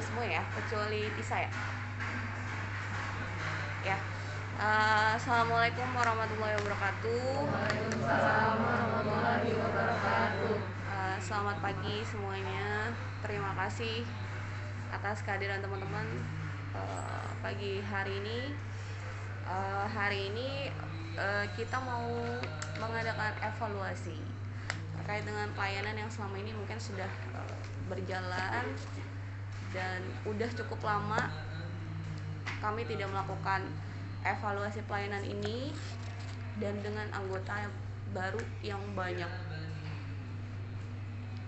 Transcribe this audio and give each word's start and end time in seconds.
udah 0.00 0.08
semua 0.16 0.24
ya 0.24 0.40
kecuali 0.56 1.12
Tisa 1.12 1.44
ya. 1.44 1.50
Ya. 3.84 3.98
Uh, 4.56 5.12
assalamualaikum 5.12 5.84
warahmatullahi 5.92 6.56
wabarakatuh. 6.56 7.44
Waalaikumsalam 7.44 8.56
warahmatullahi 8.64 9.52
wabarakatuh. 9.60 10.56
Uh, 10.88 11.16
selamat 11.20 11.60
pagi 11.60 12.00
semuanya. 12.08 12.96
Terima 13.20 13.52
kasih 13.60 14.08
atas 14.88 15.20
kehadiran 15.20 15.60
teman-teman 15.60 16.08
uh, 16.72 17.28
pagi 17.44 17.84
hari 17.84 18.24
ini. 18.24 18.56
Uh, 19.44 19.84
hari 19.84 20.32
ini 20.32 20.72
uh, 21.20 21.44
kita 21.60 21.76
mau 21.76 22.08
mengadakan 22.80 23.36
evaluasi 23.44 24.16
terkait 24.96 25.28
dengan 25.28 25.52
pelayanan 25.52 25.92
yang 25.92 26.08
selama 26.08 26.40
ini 26.40 26.56
mungkin 26.56 26.80
sudah 26.80 27.12
uh, 27.36 27.60
berjalan 27.92 28.64
dan 29.70 30.02
udah 30.26 30.50
cukup 30.54 30.80
lama 30.82 31.30
kami 32.58 32.84
tidak 32.84 33.08
melakukan 33.08 33.64
evaluasi 34.26 34.84
pelayanan 34.84 35.24
ini 35.24 35.72
dan 36.60 36.76
dengan 36.84 37.08
anggota 37.14 37.70
baru 38.12 38.42
yang 38.60 38.82
banyak. 38.92 39.30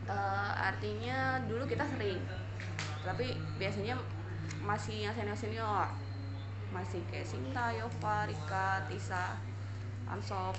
Uh, 0.02 0.50
artinya 0.58 1.38
dulu 1.46 1.62
kita 1.68 1.86
sering 1.86 2.18
tapi 3.02 3.34
biasanya 3.58 3.98
masih 4.62 5.10
yang 5.10 5.14
senior 5.14 5.36
senior. 5.38 5.86
Masih 6.72 7.04
kayak 7.10 7.28
Sinta, 7.28 7.68
Yova, 7.74 8.24
Rika, 8.24 8.86
Tisa, 8.88 9.36
Ansop, 10.08 10.56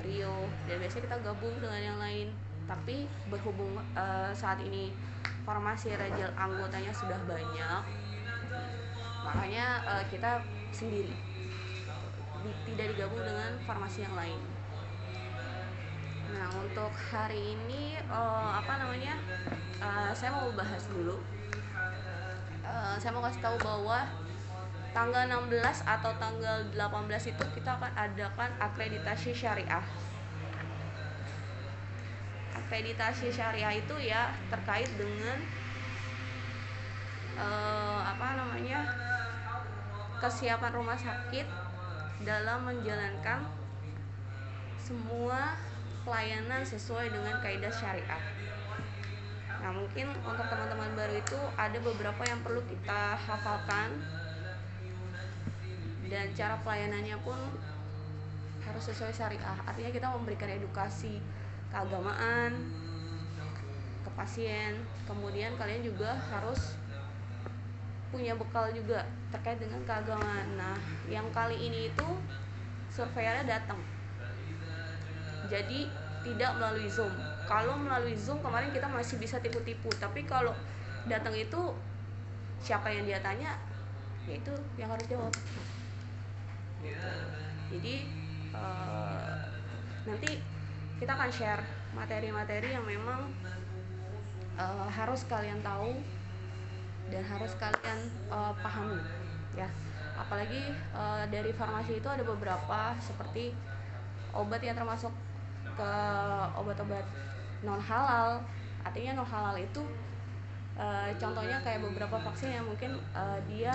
Rio. 0.00 0.48
Dan 0.64 0.80
biasanya 0.80 1.04
kita 1.10 1.18
gabung 1.20 1.52
dengan 1.60 1.80
yang 1.92 1.98
lain. 2.00 2.32
Tapi 2.64 3.04
berhubung 3.28 3.76
uh, 3.98 4.32
saat 4.32 4.62
ini 4.62 4.94
formasi 5.42 5.94
rajal 5.94 6.30
anggotanya 6.38 6.92
sudah 6.94 7.18
banyak. 7.26 7.82
Makanya 9.22 9.66
uh, 9.86 10.04
kita 10.10 10.42
sendiri 10.74 11.14
di, 12.42 12.50
tidak 12.72 12.94
digabung 12.94 13.22
dengan 13.22 13.58
farmasi 13.66 14.02
yang 14.06 14.14
lain. 14.18 14.40
Nah 16.32 16.48
untuk 16.58 16.90
hari 17.12 17.54
ini 17.58 17.98
uh, 18.10 18.58
apa 18.58 18.82
namanya 18.82 19.14
uh, 19.78 20.10
saya 20.14 20.34
mau 20.34 20.50
bahas 20.54 20.82
dulu. 20.90 21.18
Uh, 22.62 22.94
saya 22.98 23.10
mau 23.10 23.22
kasih 23.26 23.42
tahu 23.42 23.56
bahwa 23.58 24.06
tanggal 24.92 25.24
16 25.24 25.88
atau 25.88 26.12
tanggal 26.20 26.56
18 26.70 27.32
itu 27.32 27.44
kita 27.58 27.70
akan 27.80 27.92
adakan 27.96 28.50
akreditasi 28.60 29.32
syariah 29.32 29.82
akreditasi 32.72 33.28
syariah 33.28 33.84
itu 33.84 33.92
ya 34.00 34.32
terkait 34.48 34.88
dengan 34.96 35.36
uh, 37.36 38.00
apa 38.00 38.32
namanya 38.32 38.88
kesiapan 40.24 40.72
rumah 40.72 40.96
sakit 40.96 41.44
dalam 42.24 42.64
menjalankan 42.64 43.44
semua 44.80 45.60
pelayanan 46.08 46.64
sesuai 46.64 47.12
dengan 47.12 47.44
kaidah 47.44 47.68
syariah. 47.68 48.24
Nah, 49.60 49.76
mungkin 49.76 50.08
untuk 50.24 50.48
teman-teman 50.48 50.96
baru 50.96 51.20
itu 51.20 51.36
ada 51.60 51.76
beberapa 51.76 52.24
yang 52.24 52.40
perlu 52.40 52.64
kita 52.64 53.20
hafalkan 53.20 54.00
dan 56.08 56.32
cara 56.32 56.56
pelayanannya 56.64 57.20
pun 57.20 57.36
harus 58.64 58.84
sesuai 58.88 59.12
syariah. 59.12 59.60
Artinya 59.68 59.92
kita 59.92 60.08
memberikan 60.08 60.48
edukasi 60.48 61.20
keagamaan 61.72 62.52
ke 64.04 64.10
pasien. 64.12 64.76
Kemudian 65.08 65.56
kalian 65.56 65.82
juga 65.82 66.14
harus 66.28 66.76
punya 68.12 68.36
bekal 68.36 68.68
juga 68.76 69.08
terkait 69.32 69.56
dengan 69.56 69.80
keagamaan. 69.88 70.46
Nah, 70.60 70.76
yang 71.08 71.24
kali 71.32 71.56
ini 71.56 71.88
itu 71.88 72.08
surveyornya 72.92 73.48
datang. 73.48 73.80
Jadi 75.48 75.88
tidak 76.22 76.52
melalui 76.60 76.86
Zoom. 76.92 77.10
Kalau 77.48 77.74
melalui 77.80 78.14
Zoom 78.14 78.38
kemarin 78.44 78.70
kita 78.70 78.86
masih 78.86 79.16
bisa 79.16 79.40
tipu-tipu, 79.40 79.88
tapi 79.96 80.22
kalau 80.28 80.52
datang 81.08 81.34
itu 81.34 81.72
siapa 82.62 82.92
yang 82.92 83.08
dia 83.08 83.18
tanya, 83.18 83.58
ya 84.28 84.38
itu 84.38 84.54
yang 84.78 84.92
harus 84.92 85.08
jawab. 85.10 85.34
Gitu. 86.84 87.10
Jadi 87.72 87.94
uh, 88.54 89.34
nanti 90.06 90.30
kita 91.02 91.18
akan 91.18 91.34
share 91.34 91.66
materi-materi 91.98 92.78
yang 92.78 92.86
memang 92.86 93.26
uh, 94.54 94.86
harus 94.86 95.26
kalian 95.26 95.58
tahu 95.58 95.98
dan 97.10 97.26
harus 97.26 97.58
kalian 97.58 98.06
uh, 98.30 98.54
pahami 98.62 99.02
ya. 99.58 99.66
Apalagi 100.14 100.62
uh, 100.94 101.26
dari 101.26 101.50
farmasi 101.50 101.98
itu 101.98 102.06
ada 102.06 102.22
beberapa 102.22 102.94
seperti 103.02 103.50
obat 104.30 104.62
yang 104.62 104.78
termasuk 104.78 105.10
ke 105.74 105.92
obat-obat 106.54 107.02
non 107.66 107.82
halal 107.82 108.38
artinya 108.86 109.18
non 109.18 109.26
halal 109.26 109.58
itu 109.58 109.82
uh, 110.78 111.10
contohnya 111.18 111.58
kayak 111.66 111.82
beberapa 111.82 112.14
vaksin 112.30 112.62
yang 112.62 112.66
mungkin 112.70 112.94
uh, 113.10 113.42
dia 113.50 113.74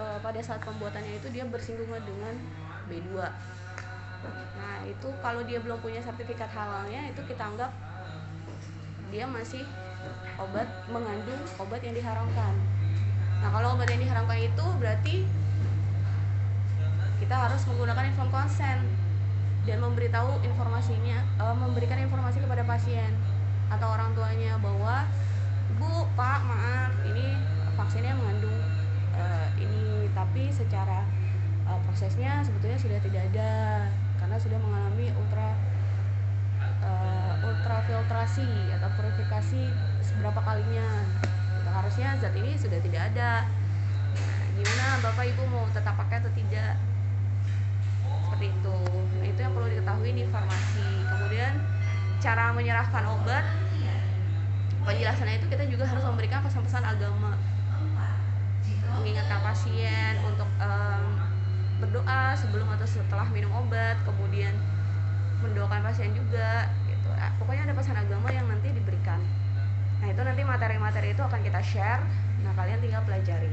uh, 0.00 0.16
pada 0.24 0.40
saat 0.40 0.64
pembuatannya 0.64 1.20
itu 1.20 1.28
dia 1.36 1.44
bersinggungan 1.44 2.00
dengan 2.00 2.34
B2 2.88 3.28
nah 4.56 4.82
itu 4.84 5.08
kalau 5.24 5.42
dia 5.44 5.58
belum 5.60 5.78
punya 5.80 6.00
sertifikat 6.02 6.50
halalnya 6.52 7.10
itu 7.10 7.20
kita 7.26 7.42
anggap 7.42 7.70
dia 9.10 9.24
masih 9.24 9.62
obat 10.36 10.68
mengandung 10.90 11.40
obat 11.56 11.80
yang 11.80 11.94
diharamkan. 11.96 12.54
Nah, 13.40 13.48
kalau 13.52 13.76
obat 13.76 13.88
yang 13.88 14.02
diharamkan 14.02 14.38
itu 14.42 14.66
berarti 14.80 15.16
kita 17.16 17.34
harus 17.34 17.62
menggunakan 17.64 18.12
inform 18.12 18.30
konsen 18.30 18.76
dan 19.66 19.78
memberitahu 19.82 20.44
informasinya, 20.46 21.24
uh, 21.42 21.56
memberikan 21.56 21.98
informasi 21.98 22.38
kepada 22.38 22.62
pasien 22.62 23.10
atau 23.72 23.88
orang 23.90 24.14
tuanya 24.14 24.60
bahwa 24.62 25.08
Bu, 25.76 26.06
Pak, 26.14 26.40
maaf, 26.46 26.94
ini 27.02 27.34
vaksinnya 27.74 28.14
mengandung 28.14 28.54
uh, 29.18 29.48
ini, 29.58 30.06
tapi 30.14 30.48
secara 30.54 31.02
uh, 31.66 31.80
prosesnya 31.88 32.40
sebetulnya 32.46 32.78
sudah 32.78 32.98
tidak 33.02 33.22
ada 33.34 33.50
karena 34.36 34.52
sudah 34.52 34.60
mengalami 34.68 35.08
ultra 35.16 35.48
uh, 36.84 37.40
ultrafiltrasi 37.40 38.44
atau 38.76 38.88
purifikasi 38.92 39.62
seberapa 40.04 40.36
kalinya. 40.44 40.84
Gitu. 41.56 41.70
harusnya 41.72 42.20
zat 42.20 42.36
ini 42.36 42.52
sudah 42.60 42.76
tidak 42.84 43.16
ada. 43.16 43.48
Nah, 44.12 44.44
gimana 44.60 45.00
bapak 45.00 45.32
ibu 45.32 45.40
mau 45.48 45.64
tetap 45.72 45.96
pakai 45.96 46.20
atau 46.20 46.28
tidak? 46.36 46.76
Seperti 48.28 48.52
itu. 48.52 48.78
Nah 48.92 49.24
itu 49.24 49.40
yang 49.40 49.56
perlu 49.56 49.72
diketahui 49.72 50.10
di 50.12 50.28
farmasi. 50.28 50.88
Kemudian 51.08 51.52
cara 52.20 52.52
menyerahkan 52.52 53.08
obat 53.08 53.44
penjelasannya 54.84 55.40
itu 55.40 55.46
kita 55.48 55.64
juga 55.64 55.88
harus 55.88 56.04
memberikan 56.04 56.44
pesan-pesan 56.44 56.84
agama. 56.84 57.40
Mengingatkan 59.00 59.40
pasien 59.40 60.20
untuk 60.28 60.48
um, 60.60 61.25
berdoa 61.76 62.32
sebelum 62.32 62.68
atau 62.72 62.88
setelah 62.88 63.28
minum 63.28 63.52
obat 63.52 64.00
kemudian 64.08 64.52
mendoakan 65.44 65.84
pasien 65.84 66.12
juga 66.16 66.72
gitu. 66.88 67.08
Nah, 67.12 67.30
pokoknya 67.36 67.68
ada 67.68 67.74
pesan 67.76 67.96
agama 68.00 68.32
yang 68.32 68.48
nanti 68.48 68.72
diberikan. 68.72 69.20
Nah 70.00 70.12
itu 70.12 70.20
nanti 70.20 70.42
materi-materi 70.44 71.12
itu 71.12 71.22
akan 71.24 71.40
kita 71.40 71.60
share. 71.60 72.02
Nah 72.44 72.52
kalian 72.56 72.80
tinggal 72.80 73.02
pelajari. 73.04 73.52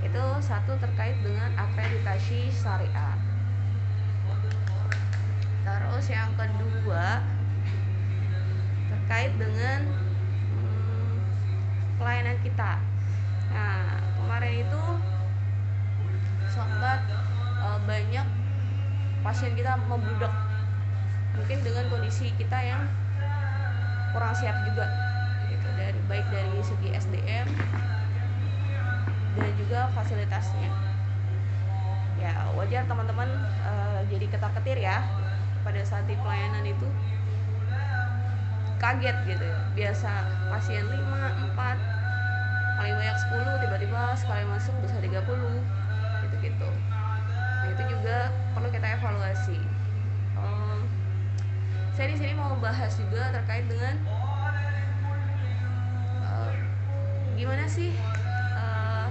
Itu 0.00 0.24
satu 0.40 0.76
terkait 0.80 1.20
dengan 1.20 1.52
akreditasi 1.56 2.48
syariah. 2.52 3.16
Terus 5.60 6.04
yang 6.08 6.32
kedua 6.36 7.20
terkait 8.88 9.32
dengan 9.36 9.84
hmm, 10.56 11.16
pelayanan 12.00 12.36
kita. 12.40 12.80
Nah 13.52 14.00
kemarin 14.16 14.39
pasien 19.30 19.54
kita 19.54 19.78
membludak 19.86 20.34
mungkin 21.38 21.62
dengan 21.62 21.86
kondisi 21.86 22.34
kita 22.34 22.66
yang 22.66 22.82
kurang 24.10 24.34
siap 24.34 24.58
juga 24.66 24.90
gitu. 25.46 25.70
Dari 25.78 26.02
baik 26.10 26.26
dari 26.34 26.58
segi 26.66 26.90
SDM 26.90 27.46
dan 29.38 29.50
juga 29.54 29.86
fasilitasnya. 29.94 30.66
Ya 32.18 32.42
wajar 32.58 32.82
teman-teman 32.90 33.30
e, 33.62 33.72
jadi 34.10 34.26
ketar 34.34 34.50
ketir 34.58 34.82
ya 34.82 34.98
pada 35.62 35.78
saat 35.86 36.10
di 36.10 36.18
pelayanan 36.18 36.66
itu. 36.66 36.90
Kaget 38.82 39.14
gitu. 39.30 39.46
Biasa 39.78 40.10
pasien 40.50 40.90
5, 40.90 41.54
4 41.54 42.82
paling 42.82 42.94
banyak 42.98 43.18
10 43.30 43.62
tiba-tiba 43.62 44.02
sekali 44.18 44.42
masuk 44.50 44.74
bisa 44.82 44.98
30 44.98 45.22
gitu-gitu 46.26 46.70
itu 47.80 47.96
juga 47.96 48.28
perlu 48.52 48.68
kita 48.68 49.00
evaluasi. 49.00 49.56
Um, 50.36 50.84
saya 51.96 52.12
di 52.12 52.16
sini 52.20 52.36
mau 52.36 52.52
bahas 52.60 52.92
juga 53.00 53.32
terkait 53.32 53.64
dengan 53.72 53.96
uh, 56.28 56.52
gimana 57.40 57.64
sih 57.64 57.96
uh, 58.52 59.08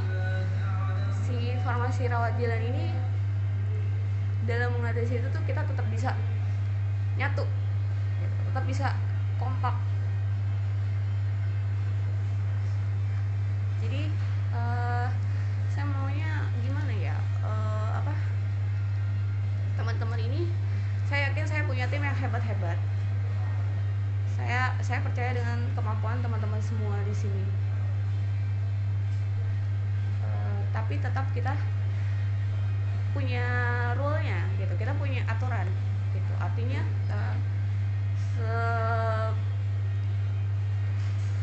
si 1.25 1.57
farmasi 1.65 2.05
rawat 2.13 2.37
jalan 2.37 2.61
ini 2.61 2.93
dalam 4.45 4.73
mengatasi 4.77 5.17
itu 5.17 5.27
tuh 5.33 5.41
kita 5.49 5.65
tetap 5.65 5.85
bisa 5.89 6.13
nyatu 7.17 7.45
tetap 8.49 8.65
bisa 8.65 8.87
kompak 9.37 9.77
jadi 13.81 14.09
uh, 14.53 15.09
saya 15.69 15.85
maunya 15.85 16.49
gimana 16.65 16.93
ya 16.97 17.17
uh, 17.45 18.01
apa 18.01 18.13
teman-teman 19.79 20.19
ini 20.19 20.41
saya 21.07 21.31
yakin 21.31 21.45
saya 21.47 21.61
punya 21.63 21.87
tim 21.87 22.03
yang 22.03 22.13
hebat-hebat 22.19 22.75
saya 24.35 24.75
saya 24.83 24.99
percaya 24.99 25.33
dengan 25.33 25.71
kemampuan 25.73 26.19
teman-teman 26.19 26.59
semua 26.59 26.99
di 27.07 27.15
sini 27.15 27.47
uh, 30.21 30.59
tapi 30.75 30.99
tetap 30.99 31.25
kita 31.31 31.55
punya 33.15 33.45
rule-nya 33.97 34.45
gitu 34.59 34.73
kita 34.77 34.93
punya 34.99 35.23
aturan 35.25 35.65
gitu 36.11 36.33
artinya 36.37 36.81
uh, 37.09 37.35
se 38.37 38.53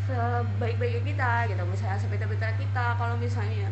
sebaik-baiknya 0.06 1.02
kita 1.02 1.32
gitu 1.50 1.62
misalnya 1.66 1.98
sepintar-pintar 1.98 2.54
kita 2.54 2.94
kalau 2.94 3.18
misalnya 3.18 3.66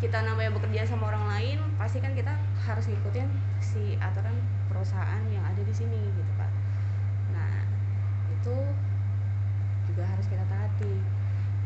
kita 0.00 0.24
namanya 0.24 0.56
bekerja 0.56 0.88
sama 0.88 1.12
orang 1.12 1.28
lain 1.28 1.58
pasti 1.76 2.00
kan 2.00 2.16
kita 2.16 2.32
harus 2.64 2.88
ngikutin 2.88 3.28
si 3.60 4.00
aturan 4.00 4.32
perusahaan 4.72 5.20
yang 5.28 5.44
ada 5.44 5.60
di 5.60 5.74
sini 5.76 6.00
gitu 6.00 6.32
pak 6.40 6.48
nah 7.36 7.68
itu 8.32 8.56
juga 9.92 10.08
harus 10.08 10.24
kita 10.24 10.40
taati 10.48 10.88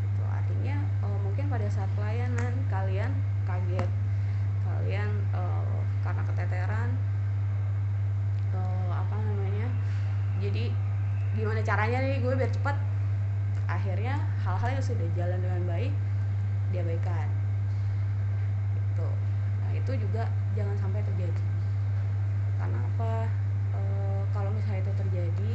itu 0.02 0.22
artinya 0.26 0.82
oh, 1.06 1.14
mungkin 1.22 1.46
pada 1.64 1.80
saat 1.80 1.88
pelayanan 1.96 2.52
kalian 2.68 3.08
kaget. 3.48 3.88
Kalian 4.68 5.08
uh, 5.32 5.80
karena 6.04 6.20
keteteran 6.28 6.92
uh, 8.52 8.92
apa 8.92 9.16
namanya 9.24 9.72
jadi 10.44 10.68
gimana 11.32 11.64
caranya 11.64 12.04
nih 12.04 12.20
gue 12.20 12.36
biar 12.36 12.52
cepat 12.52 12.76
akhirnya 13.64 14.20
hal-hal 14.44 14.76
yang 14.76 14.84
sudah 14.84 15.08
jalan 15.16 15.40
dengan 15.40 15.64
baik 15.64 15.92
diabaikan 16.68 17.32
itu 18.76 19.08
nah 19.64 19.70
itu 19.72 19.92
juga 20.04 20.28
jangan 20.52 20.76
sampai 20.76 21.00
terjadi. 21.00 21.44
Karena 22.60 22.76
apa? 22.76 23.24
E, 23.72 23.80
kalau 24.36 24.52
misalnya 24.52 24.84
itu 24.84 24.92
terjadi 25.00 25.54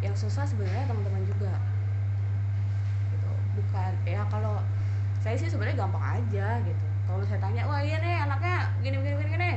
yang 0.00 0.16
susah 0.16 0.48
sebenarnya 0.48 0.88
teman-teman 0.88 1.28
juga 1.28 1.73
bukan 3.54 3.92
ya 4.04 4.22
kalau 4.28 4.58
saya 5.24 5.40
sih 5.40 5.48
sebenarnya 5.48 5.80
gampang 5.80 6.04
aja 6.20 6.60
gitu. 6.60 6.86
Kalau 7.08 7.24
saya 7.24 7.40
tanya 7.40 7.64
wah 7.64 7.80
iya 7.80 7.96
nih 8.00 8.16
anaknya 8.28 8.68
gini 8.84 9.00
gini 9.00 9.16
gini 9.16 9.30
gini. 9.32 9.52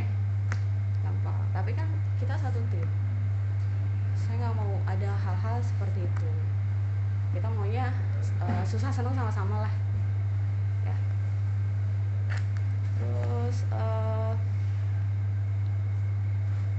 Gampang. 1.04 1.36
Tapi 1.52 1.72
kan 1.76 1.88
kita 2.22 2.40
satu 2.40 2.60
tim. 2.72 2.88
Saya 4.16 4.48
nggak 4.48 4.56
mau 4.56 4.80
ada 4.88 5.12
hal-hal 5.12 5.60
seperti 5.60 6.08
itu. 6.08 6.30
Kita 7.36 7.52
maunya 7.52 7.92
uh, 8.40 8.64
susah 8.64 8.92
senang 8.96 9.16
sama-sama 9.16 9.68
lah. 9.68 9.74
Ya. 10.88 10.98
Terus 12.96 13.68
uh, 13.76 14.34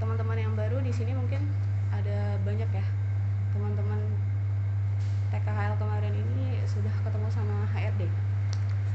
teman-teman 0.01 0.37
yang 0.37 0.53
baru 0.57 0.81
di 0.81 0.89
sini 0.89 1.13
mungkin 1.13 1.45
ada 1.93 2.41
banyak 2.41 2.69
ya. 2.73 2.85
Teman-teman 3.53 4.01
TKHL 5.29 5.77
kemarin 5.77 6.13
ini 6.13 6.57
sudah 6.65 6.93
ketemu 7.05 7.27
sama 7.29 7.69
HRD 7.69 8.09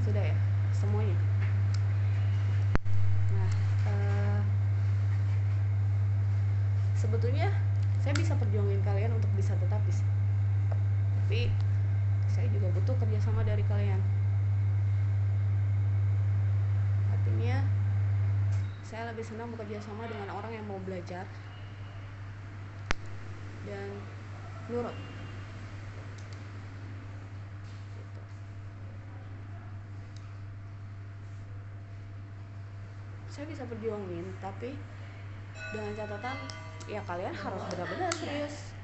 sudah 0.05 0.21
ya? 0.21 0.37
Semuanya? 0.75 1.17
Nah 3.33 3.51
uh, 3.87 4.41
sebetulnya 6.99 7.49
saya 8.03 8.13
bisa 8.19 8.37
perjuangin 8.37 8.85
kalian 8.85 9.17
untuk 9.17 9.31
bisa 9.39 9.57
tetap 9.57 9.81
di 9.89 9.95
tapi 11.25 11.49
saya 12.29 12.51
juga 12.53 12.69
butuh 12.77 12.93
kerjasama 13.01 13.41
dari 13.47 13.65
kalian. 13.65 13.97
Artinya 17.09 17.65
saya 18.85 19.09
lebih 19.09 19.25
senang 19.25 19.49
bekerja 19.57 19.81
sama 19.81 20.05
dengan 20.05 20.29
orang 20.37 20.53
yang 20.53 20.67
mau 20.69 20.77
belajar 20.85 21.25
dan 23.65 23.89
nurut 24.69 24.93
saya 33.29 33.45
bisa 33.49 33.65
perjuangin 33.67 34.27
tapi 34.39 34.77
dengan 35.71 35.93
catatan 35.95 36.37
ya 36.91 37.01
kalian 37.05 37.35
harus 37.35 37.63
benar-benar 37.73 38.11
serius 38.13 38.75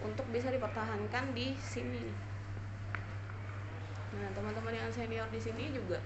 untuk 0.00 0.26
bisa 0.32 0.48
dipertahankan 0.48 1.36
di 1.36 1.52
sini. 1.60 2.02
Nah, 4.10 4.30
teman-teman 4.34 4.74
yang 4.74 4.90
senior 4.90 5.28
di 5.30 5.38
sini 5.38 5.70
juga 5.70 6.00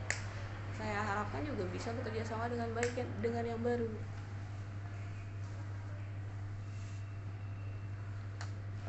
saya 0.75 1.01
harapkan 1.01 1.47
juga 1.47 1.65
bisa 1.71 1.95
bekerja 1.95 2.27
sama 2.27 2.51
dengan 2.51 2.69
baik 2.75 2.99
dengan 3.23 3.45
yang 3.47 3.61
baru. 3.63 3.87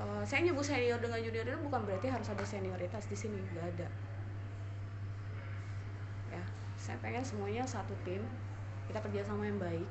Uh, 0.05 0.21
saya 0.21 0.45
nyebut 0.45 0.61
senior 0.61 1.01
dengan 1.01 1.17
junior 1.17 1.41
itu 1.41 1.57
bukan 1.65 1.81
berarti 1.81 2.13
harus 2.13 2.29
ada 2.29 2.45
senioritas 2.45 3.09
di 3.09 3.17
sini, 3.17 3.41
nggak 3.41 3.65
ada. 3.73 3.89
Ya, 6.29 6.43
saya 6.77 7.01
pengen 7.01 7.25
semuanya 7.25 7.65
satu 7.65 7.97
tim, 8.05 8.21
kita 8.85 9.01
kerja 9.01 9.25
sama 9.25 9.49
yang 9.49 9.57
baik. 9.57 9.89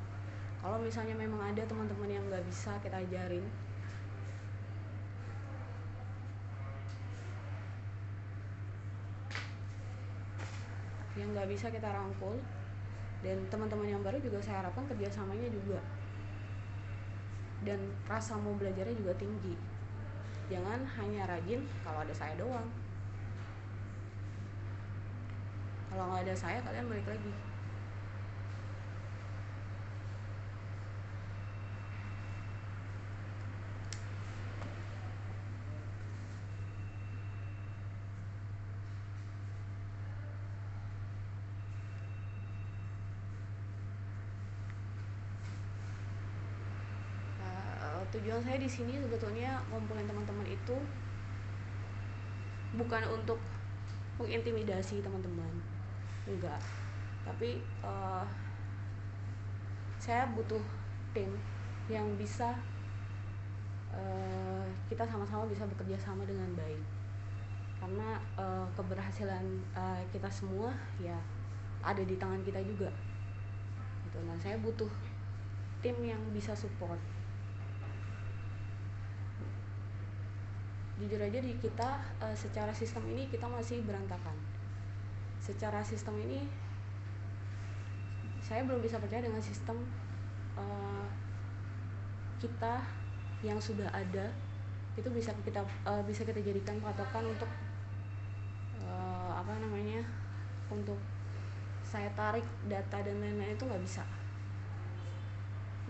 Kalau 0.62 0.78
misalnya 0.78 1.18
memang 1.18 1.42
ada 1.42 1.66
teman-teman 1.66 2.06
yang 2.06 2.22
nggak 2.30 2.46
bisa 2.46 2.78
kita 2.78 3.02
ajarin, 3.02 3.42
yang 11.18 11.34
nggak 11.34 11.50
bisa 11.50 11.66
kita 11.74 11.90
rangkul 11.90 12.38
dan 13.26 13.42
teman-teman 13.50 13.98
yang 13.98 14.02
baru 14.06 14.22
juga 14.22 14.38
saya 14.38 14.62
harapkan 14.62 14.86
kerjasamanya 14.86 15.50
juga 15.50 15.82
dan 17.64 17.80
rasa 18.04 18.36
mau 18.36 18.52
belajarnya 18.54 18.94
juga 18.94 19.14
tinggi 19.16 19.73
jangan 20.52 20.80
hanya 21.00 21.24
rajin 21.28 21.64
kalau 21.84 22.04
ada 22.04 22.14
saya 22.14 22.34
doang. 22.36 22.68
Kalau 25.88 26.04
nggak 26.10 26.26
ada 26.26 26.34
saya 26.34 26.58
kalian 26.64 26.90
balik 26.90 27.06
lagi 27.06 27.32
tujuan 48.24 48.40
saya 48.40 48.56
di 48.56 48.64
sini 48.64 48.96
sebetulnya 48.96 49.60
ngumpulin 49.68 50.08
teman-teman 50.08 50.48
itu 50.48 50.72
bukan 52.72 53.04
untuk 53.12 53.36
mengintimidasi 54.16 55.04
teman-teman 55.04 55.60
enggak. 56.24 56.56
Tapi 57.20 57.60
uh, 57.84 58.24
saya 60.00 60.24
butuh 60.32 60.64
tim 61.12 61.36
yang 61.92 62.16
bisa 62.16 62.56
uh, 63.92 64.64
kita 64.88 65.04
sama-sama 65.04 65.44
bisa 65.44 65.68
bekerja 65.68 66.00
sama 66.00 66.24
dengan 66.24 66.48
baik. 66.56 66.80
Karena 67.76 68.16
uh, 68.40 68.64
keberhasilan 68.72 69.44
uh, 69.76 70.00
kita 70.08 70.32
semua 70.32 70.72
ya 70.96 71.20
ada 71.84 72.00
di 72.00 72.16
tangan 72.16 72.40
kita 72.40 72.64
juga. 72.64 72.88
Gitu. 74.08 74.16
Nah 74.24 74.40
saya 74.40 74.56
butuh 74.64 74.88
tim 75.84 76.00
yang 76.00 76.24
bisa 76.32 76.56
support 76.56 76.96
jujur 80.94 81.18
aja 81.18 81.38
di 81.42 81.58
kita 81.58 81.98
uh, 82.22 82.36
secara 82.38 82.70
sistem 82.70 83.02
ini 83.10 83.26
kita 83.26 83.50
masih 83.50 83.82
berantakan. 83.82 84.34
Secara 85.42 85.82
sistem 85.82 86.14
ini 86.22 86.46
saya 88.38 88.62
belum 88.62 88.78
bisa 88.78 89.02
percaya 89.02 89.26
dengan 89.26 89.42
sistem 89.42 89.82
uh, 90.54 91.06
kita 92.38 92.78
yang 93.42 93.58
sudah 93.58 93.90
ada 93.90 94.30
itu 94.94 95.10
bisa 95.10 95.34
kita 95.42 95.66
uh, 95.82 96.02
bisa 96.06 96.22
kita 96.22 96.38
jadikan 96.38 96.78
patokan 96.78 97.26
untuk 97.26 97.50
uh, 98.78 99.34
apa 99.34 99.58
namanya 99.58 100.06
untuk 100.70 101.00
saya 101.82 102.06
tarik 102.14 102.46
data 102.70 103.02
dan 103.02 103.18
lain-lain 103.18 103.58
itu 103.58 103.66
nggak 103.66 103.82
bisa. 103.82 104.06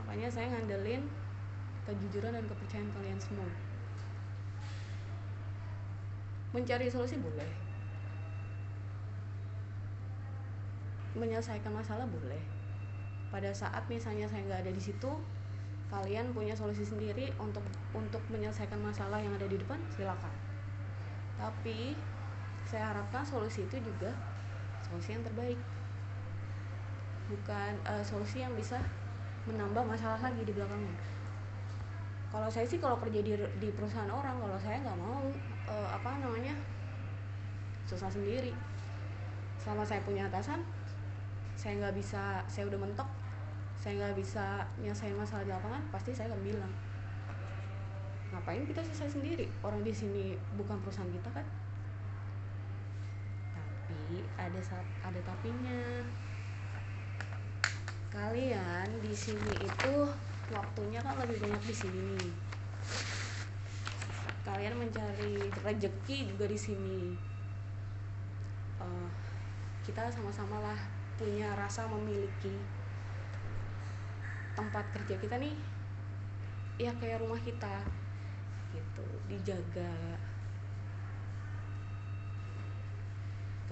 Makanya 0.00 0.32
saya 0.32 0.48
ngandelin 0.48 1.04
kejujuran 1.84 2.32
dan 2.32 2.44
kepercayaan 2.48 2.88
kalian 2.96 3.20
semua 3.20 3.73
mencari 6.54 6.86
solusi 6.86 7.18
boleh. 7.18 7.50
Menyelesaikan 11.18 11.74
masalah 11.74 12.06
boleh. 12.06 12.38
Pada 13.34 13.50
saat 13.50 13.82
misalnya 13.90 14.30
saya 14.30 14.46
nggak 14.46 14.62
ada 14.62 14.72
di 14.72 14.78
situ 14.78 15.10
kalian 15.90 16.30
punya 16.30 16.54
solusi 16.54 16.86
sendiri 16.86 17.34
untuk 17.36 17.62
untuk 17.92 18.22
menyelesaikan 18.30 18.78
masalah 18.78 19.18
yang 19.18 19.34
ada 19.34 19.50
di 19.50 19.58
depan 19.58 19.82
silakan. 19.90 20.30
Tapi 21.34 21.98
saya 22.64 22.94
harapkan 22.94 23.26
solusi 23.26 23.66
itu 23.66 23.82
juga 23.82 24.14
solusi 24.86 25.18
yang 25.18 25.26
terbaik. 25.26 25.58
Bukan 27.26 27.72
uh, 27.82 28.04
solusi 28.06 28.46
yang 28.46 28.54
bisa 28.54 28.78
menambah 29.50 29.82
masalah 29.82 30.22
lagi 30.22 30.46
di 30.46 30.54
belakangnya. 30.54 30.94
Kalau 32.30 32.50
saya 32.50 32.66
sih 32.66 32.78
kalau 32.82 32.98
kerja 32.98 33.22
di, 33.22 33.34
di 33.62 33.68
perusahaan 33.70 34.10
orang 34.10 34.38
kalau 34.38 34.58
saya 34.58 34.82
nggak 34.82 34.98
mau 34.98 35.22
uh, 35.68 35.88
apa 35.92 36.20
namanya 36.20 36.54
susah 37.88 38.08
sendiri. 38.08 38.52
Selama 39.60 39.84
saya 39.84 40.00
punya 40.04 40.28
atasan 40.28 40.60
saya 41.54 41.78
nggak 41.78 41.96
bisa 41.96 42.42
saya 42.50 42.66
udah 42.66 42.80
mentok 42.82 43.06
saya 43.78 43.94
nggak 44.00 44.18
bisa 44.18 44.66
nyelesain 44.82 45.14
masalah 45.14 45.46
di 45.46 45.54
lapangan 45.54 45.82
pasti 45.94 46.10
saya 46.10 46.26
akan 46.34 46.42
bilang 46.42 46.72
ngapain 48.34 48.66
kita 48.66 48.82
selesai 48.82 49.20
sendiri? 49.20 49.46
Orang 49.62 49.86
di 49.86 49.94
sini 49.94 50.34
bukan 50.58 50.74
perusahaan 50.82 51.10
kita 51.12 51.30
kan? 51.30 51.46
Tapi 53.54 54.26
ada 54.34 54.60
saat 54.60 54.86
ada 55.06 55.20
tapinya. 55.22 56.02
Kalian 58.10 58.88
di 59.02 59.14
sini 59.14 59.54
itu 59.58 59.94
waktunya 60.50 60.98
kan 61.02 61.18
lebih 61.22 61.38
banyak 61.42 61.62
di 61.66 61.74
sini 61.74 62.18
kalian 64.44 64.76
mencari 64.76 65.48
rezeki 65.64 66.28
juga 66.28 66.44
di 66.44 66.58
sini. 66.60 67.16
Uh, 68.76 69.08
kita 69.80 70.12
sama-sama 70.12 70.60
lah 70.60 70.80
punya 71.16 71.48
rasa 71.56 71.88
memiliki 71.88 72.52
tempat 74.52 74.84
kerja 74.92 75.16
kita 75.16 75.40
nih. 75.40 75.56
Ya 76.76 76.92
kayak 77.00 77.24
rumah 77.24 77.40
kita 77.40 77.80
gitu. 78.76 79.06
Dijaga. 79.32 80.20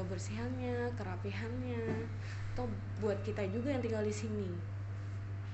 Kebersihannya 0.00 0.88
kerapihannya. 0.96 2.08
Atau 2.56 2.64
buat 3.04 3.20
kita 3.20 3.44
juga 3.52 3.76
yang 3.76 3.84
tinggal 3.84 4.04
di 4.08 4.14
sini. 4.14 4.48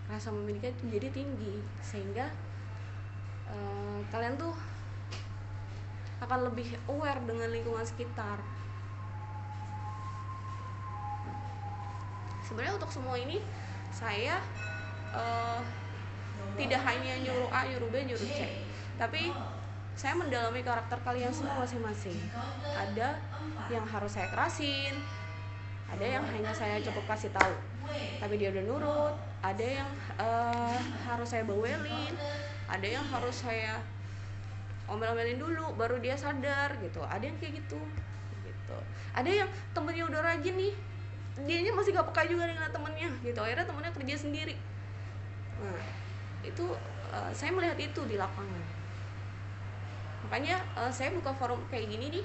Rasa 0.07 0.31
memiliki 0.31 0.71
itu 0.71 0.87
jadi 0.95 1.11
tinggi. 1.11 1.59
Sehingga 1.83 2.31
uh, 3.51 3.99
kalian 4.15 4.39
tuh 4.39 4.55
akan 6.19 6.51
lebih 6.51 6.75
aware 6.91 7.23
dengan 7.23 7.49
lingkungan 7.51 7.87
sekitar 7.87 8.43
sebenarnya 12.49 12.81
untuk 12.81 12.89
semua 12.89 13.21
ini 13.21 13.45
saya 13.93 14.41
uh, 15.13 15.61
tidak 16.57 16.81
hanya 16.89 17.21
nyuruh 17.21 17.53
A, 17.53 17.69
nyuruh 17.69 17.93
B, 17.93 18.09
nyuruh 18.09 18.29
C, 18.33 18.65
tapi 18.97 19.31
saya 19.99 20.15
mendalami 20.15 20.63
karakter 20.63 20.97
kalian 21.03 21.35
semua 21.35 21.61
masing-masing. 21.61 22.17
Ada 22.73 23.19
yang 23.69 23.85
harus 23.85 24.15
saya 24.15 24.31
kerasin, 24.31 24.97
ada 25.91 26.07
yang 26.07 26.25
hanya 26.25 26.55
saya 26.55 26.79
cukup 26.81 27.05
kasih 27.11 27.35
tahu, 27.35 27.55
tapi 28.23 28.35
dia 28.41 28.55
udah 28.55 28.65
nurut. 28.65 29.15
Ada 29.39 29.67
yang 29.83 29.91
uh, 30.19 30.79
harus 31.07 31.29
saya 31.31 31.47
bawelin, 31.47 32.15
ada 32.67 32.87
yang 32.87 33.07
harus 33.07 33.39
saya 33.39 33.79
omel-omelin 34.89 35.39
dulu, 35.39 35.77
baru 35.77 36.01
dia 36.01 36.17
sadar 36.17 36.75
gitu. 36.81 37.05
Ada 37.05 37.29
yang 37.29 37.37
kayak 37.39 37.61
gitu, 37.65 37.81
gitu. 38.45 38.79
Ada 39.13 39.45
yang 39.45 39.49
temennya 39.77 40.05
udah 40.09 40.21
rajin 40.25 40.57
nih, 40.57 40.73
dianya 41.45 41.73
masih 41.77 41.93
gak 41.93 42.09
peka 42.13 42.27
juga 42.27 42.49
dengan 42.49 42.73
temennya 42.73 43.13
gitu. 43.21 43.39
Akhirnya 43.39 43.69
temennya 43.69 43.93
kerja 43.95 44.17
sendiri 44.17 44.57
nah 45.59 45.79
itu 46.47 46.67
uh, 47.11 47.31
saya 47.35 47.51
melihat 47.51 47.79
itu 47.79 48.01
di 48.07 48.15
lapangan 48.15 48.63
makanya 50.27 50.63
uh, 50.79 50.91
saya 50.91 51.11
buka 51.11 51.35
forum 51.35 51.59
kayak 51.67 51.91
gini 51.91 52.21
nih 52.21 52.25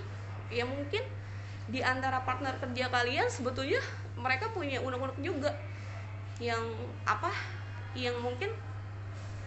ya 0.53 0.65
mungkin 0.69 1.01
di 1.71 1.79
antara 1.81 2.21
partner 2.21 2.53
kerja 2.61 2.91
kalian 2.91 3.27
sebetulnya 3.31 3.81
mereka 4.19 4.51
punya 4.53 4.83
unek-unek 4.83 5.17
juga 5.23 5.49
yang 6.37 6.61
apa 7.07 7.31
yang 7.97 8.13
mungkin 8.21 8.51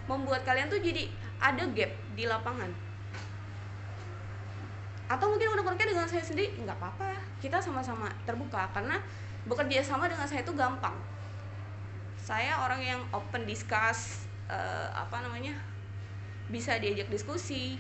membuat 0.07 0.43
kalian 0.47 0.71
tuh 0.71 0.81
jadi 0.83 1.11
ada 1.39 1.67
gap 1.71 1.93
di 2.17 2.25
lapangan 2.25 2.71
atau 5.07 5.31
mungkin 5.31 5.55
unek-uneknya 5.55 5.95
dengan 5.95 6.07
saya 6.11 6.23
sendiri 6.23 6.59
nggak 6.67 6.79
apa-apa. 6.83 7.15
Kita 7.39 7.63
sama-sama 7.63 8.11
terbuka 8.27 8.67
karena 8.75 8.99
bekerja 9.47 9.87
sama 9.87 10.11
dengan 10.11 10.27
saya 10.27 10.43
itu 10.43 10.55
gampang. 10.55 10.95
Saya 12.19 12.59
orang 12.59 12.83
yang 12.83 13.01
open 13.15 13.47
discuss 13.47 14.27
uh, 14.51 14.91
apa 14.91 15.23
namanya 15.23 15.55
bisa 16.51 16.75
diajak 16.83 17.07
diskusi. 17.07 17.79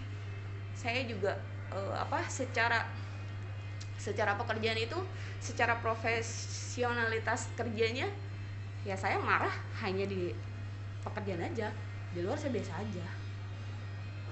Saya 0.78 1.02
juga 1.02 1.34
uh, 1.74 1.98
apa 1.98 2.22
secara 2.30 2.86
secara 3.98 4.38
pekerjaan 4.38 4.78
itu 4.78 4.98
secara 5.42 5.82
profesionalitas 5.82 7.50
kerjanya 7.58 8.06
ya 8.86 8.94
saya 8.94 9.18
marah 9.18 9.50
hanya 9.82 10.06
di 10.06 10.30
pekerjaan 11.02 11.42
aja. 11.42 11.74
Di 12.14 12.22
luar 12.22 12.38
saya 12.38 12.54
biasa 12.54 12.72
aja 12.80 13.25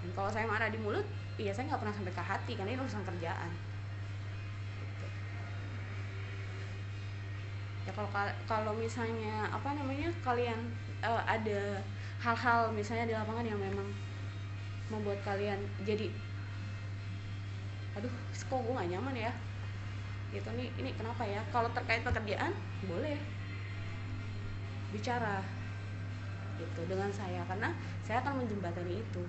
dan 0.04 0.12
kalau 0.12 0.28
saya 0.28 0.44
marah 0.44 0.68
di 0.68 0.76
mulut 0.76 1.08
iya 1.40 1.48
saya 1.48 1.64
nggak 1.72 1.80
pernah 1.80 1.96
sampai 1.96 2.12
ke 2.12 2.20
hati 2.20 2.52
karena 2.52 2.76
ini 2.76 2.80
urusan 2.84 3.08
kerjaan. 3.08 3.50
Ya 7.88 7.92
kalau 7.96 8.12
kalau 8.44 8.72
misalnya 8.76 9.48
apa 9.48 9.72
namanya 9.72 10.12
kalian 10.20 10.60
uh, 11.00 11.24
ada 11.24 11.80
hal-hal 12.20 12.68
misalnya 12.76 13.08
di 13.08 13.16
lapangan 13.16 13.48
yang 13.48 13.56
memang 13.56 13.88
membuat 14.92 15.24
kalian 15.24 15.56
jadi 15.88 16.12
aduh 17.96 18.12
kok 18.36 18.60
gue 18.60 18.76
gak 18.76 18.90
nyaman 18.92 19.16
ya? 19.16 19.32
Gitu. 20.36 20.48
Nih 20.52 20.68
ini 20.76 20.92
kenapa 20.92 21.24
ya? 21.24 21.40
Kalau 21.48 21.72
terkait 21.72 22.04
pekerjaan 22.04 22.52
boleh 22.84 23.16
bicara 24.92 25.40
gitu 26.60 26.84
dengan 26.86 27.08
saya 27.08 27.40
karena 27.48 27.72
saya 28.04 28.20
akan 28.20 28.44
menjembatani 28.44 29.00
itu 29.00 29.24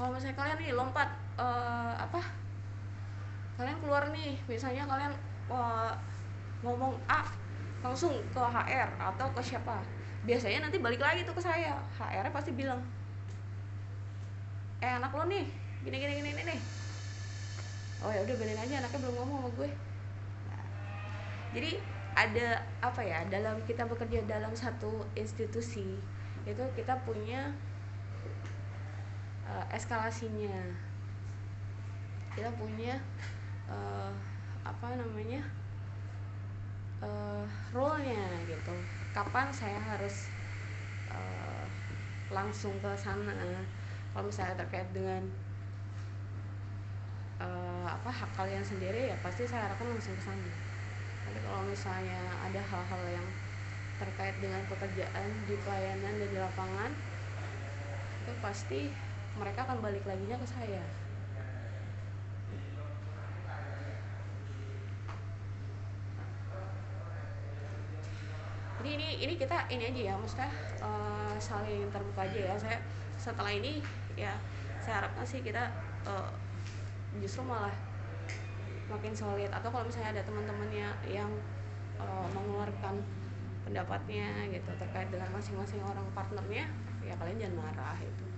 kalau 0.00 0.16
misalnya 0.16 0.36
kalian 0.40 0.56
nih 0.64 0.72
lompat 0.72 1.12
uh, 1.36 1.92
apa? 1.92 2.24
Kalian 3.60 3.76
keluar 3.84 4.08
nih 4.08 4.40
misalnya 4.48 4.88
kalian 4.88 5.12
uh, 5.52 5.92
ngomong 6.64 6.96
A 7.04 7.20
langsung 7.84 8.16
ke 8.32 8.40
HR 8.40 8.88
atau 8.96 9.28
ke 9.36 9.44
siapa? 9.44 9.84
Biasanya 10.24 10.64
nanti 10.64 10.80
balik 10.80 11.04
lagi 11.04 11.28
tuh 11.28 11.36
ke 11.36 11.44
saya. 11.44 11.76
HR 12.00 12.32
pasti 12.32 12.56
bilang 12.56 12.80
eh 14.80 14.88
anak 14.88 15.12
lo 15.12 15.28
nih 15.28 15.44
gini 15.84 15.96
gini 16.00 16.12
gini 16.24 16.42
nih. 16.48 16.60
Oh 18.00 18.08
ya 18.08 18.24
udah 18.24 18.36
benerin 18.40 18.56
aja 18.56 18.80
anaknya 18.80 19.04
belum 19.04 19.14
ngomong 19.20 19.36
sama 19.44 19.50
gue. 19.60 19.70
Nah, 20.48 20.64
jadi 21.52 21.70
ada 22.16 22.48
apa 22.80 23.04
ya 23.04 23.20
dalam 23.28 23.60
kita 23.68 23.84
bekerja 23.84 24.24
dalam 24.24 24.56
satu 24.56 25.04
institusi 25.12 26.00
itu 26.48 26.64
kita 26.72 26.96
punya 27.04 27.52
uh, 29.50 29.66
eskalasinya. 29.74 30.70
Kita 32.30 32.50
punya 32.54 32.94
uh, 33.66 34.14
apa 34.62 34.94
namanya 34.94 35.42
uh, 37.02 37.42
role-nya 37.74 38.46
gitu. 38.46 38.74
Kapan 39.10 39.50
saya 39.50 39.82
harus 39.82 40.30
uh, 41.10 41.66
langsung 42.30 42.78
ke 42.78 42.94
sana? 42.94 43.34
Kalau 44.14 44.26
misalnya 44.26 44.54
terkait 44.62 44.86
dengan 44.94 45.22
uh, 47.42 47.86
apa 47.90 48.10
hak 48.10 48.30
kalian 48.38 48.62
sendiri 48.62 49.10
ya 49.10 49.16
pasti 49.22 49.42
saya 49.46 49.66
harapkan 49.66 49.90
langsung 49.90 50.14
ke 50.14 50.22
sana. 50.22 50.50
Tapi 51.26 51.38
kalau 51.42 51.62
misalnya 51.66 52.20
ada 52.42 52.62
hal-hal 52.62 53.02
yang 53.10 53.28
terkait 54.00 54.32
dengan 54.40 54.64
pekerjaan 54.64 55.28
di 55.44 55.54
pelayanan 55.60 56.16
dan 56.16 56.28
di 56.32 56.38
lapangan 56.40 56.90
itu 58.20 58.32
pasti 58.40 59.09
mereka 59.38 59.68
akan 59.68 59.78
balik 59.84 60.02
lagi 60.08 60.24
ke 60.26 60.48
saya. 60.48 60.82
Jadi 68.80 68.96
ini 68.96 69.08
ini 69.20 69.34
kita 69.36 69.68
ini 69.68 69.92
aja 69.92 70.00
ya 70.08 70.14
maksudnya 70.16 70.50
uh, 70.80 71.36
saling 71.36 71.84
terbuka 71.92 72.24
aja 72.24 72.40
ya. 72.48 72.54
Saya 72.56 72.78
setelah 73.20 73.52
ini 73.52 73.84
ya 74.16 74.32
saya 74.80 75.04
harapkan 75.04 75.28
sih 75.28 75.44
kita 75.44 75.68
uh, 76.08 76.32
justru 77.20 77.44
malah 77.44 77.76
makin 78.88 79.12
solid. 79.12 79.52
Atau 79.52 79.68
kalau 79.68 79.84
misalnya 79.84 80.16
ada 80.16 80.22
teman-temannya 80.24 80.88
yang 81.12 81.28
uh, 82.00 82.26
mengeluarkan 82.32 83.04
pendapatnya 83.68 84.48
gitu 84.48 84.70
terkait 84.80 85.12
dengan 85.12 85.28
masing-masing 85.36 85.84
orang 85.84 86.06
partnernya 86.16 86.64
ya 87.04 87.14
kalian 87.20 87.38
jangan 87.38 87.68
marah 87.68 87.98
itu 88.00 88.29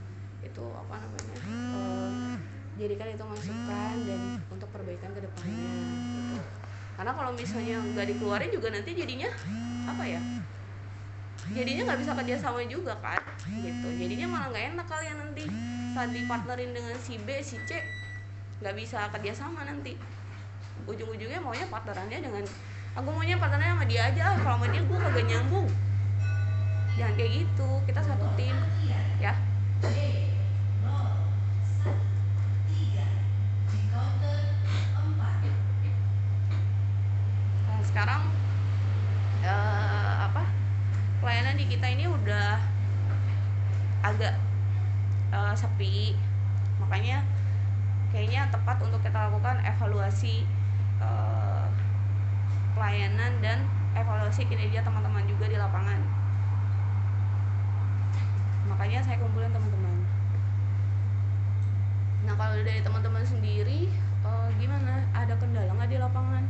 itu 0.43 0.65
apa 0.75 0.95
namanya 0.99 1.37
uh, 1.47 2.35
jadikan 2.75 3.09
itu 3.15 3.25
masukan 3.25 3.95
dan 4.05 4.21
untuk 4.51 4.69
perbaikan 4.75 5.11
ke 5.15 5.21
depannya 5.23 5.71
gitu. 5.71 6.43
karena 6.99 7.13
kalau 7.15 7.31
misalnya 7.33 7.77
nggak 7.95 8.07
dikeluarin 8.15 8.51
juga 8.51 8.69
nanti 8.75 8.91
jadinya 8.93 9.31
apa 9.87 10.05
ya 10.05 10.21
jadinya 11.51 11.83
nggak 11.91 12.01
bisa 12.07 12.13
kerja 12.15 12.37
sama 12.39 12.63
juga 12.71 12.95
kan 13.03 13.19
gitu. 13.43 13.89
Jadinya 13.99 14.27
malah 14.31 14.49
nggak 14.55 14.65
enak 14.75 14.87
kalian 14.87 15.17
nanti 15.19 15.45
saat 15.93 16.11
dipartnerin 16.15 16.71
dengan 16.71 16.95
si 17.03 17.19
B 17.19 17.43
si 17.43 17.59
C 17.67 17.83
nggak 18.63 18.75
bisa 18.79 19.11
kerja 19.11 19.33
sama 19.35 19.67
nanti. 19.67 19.99
Ujung-ujungnya 20.87 21.43
maunya 21.43 21.67
partnerannya 21.67 22.19
dengan 22.23 22.45
aku 22.95 23.09
maunya 23.11 23.35
partnernya 23.43 23.75
sama 23.75 23.87
dia 23.91 24.03
aja 24.07 24.39
kalau 24.39 24.63
sama 24.63 24.67
dia 24.71 24.83
gue 24.87 24.99
kagak 24.99 25.27
nyambung. 25.27 25.67
Jangan 26.95 27.15
kayak 27.19 27.31
gitu 27.43 27.69
kita 27.89 28.01
satu 28.05 28.27
tim 28.37 28.55
ya 29.19 29.33
nah, 37.67 37.81
sekarang 37.83 38.23
uh, 39.43 40.15
apa 40.31 40.43
pelayanan 41.23 41.55
di 41.55 41.71
kita 41.71 41.87
ini 41.87 42.11
udah 42.11 42.59
agak 44.03 44.35
uh, 45.31 45.55
sepi 45.55 46.19
makanya 46.83 47.23
kayaknya 48.11 48.51
tepat 48.51 48.83
untuk 48.83 48.99
kita 49.07 49.31
lakukan 49.31 49.63
evaluasi 49.63 50.43
uh, 50.99 51.71
pelayanan 52.75 53.39
dan 53.39 53.63
evaluasi 53.95 54.43
kinerja 54.51 54.83
teman-teman 54.83 55.23
juga 55.31 55.47
di 55.47 55.55
lapangan 55.55 56.03
makanya 58.67 58.99
saya 59.07 59.23
kumpulin 59.23 59.55
teman-teman 59.55 59.95
nah 62.27 62.35
kalau 62.35 62.59
dari 62.67 62.83
teman-teman 62.83 63.23
sendiri 63.23 63.87
uh, 64.27 64.51
gimana 64.59 65.07
ada 65.15 65.39
kendala 65.39 65.71
nggak 65.71 65.91
di 65.91 65.99
lapangan 66.03 66.43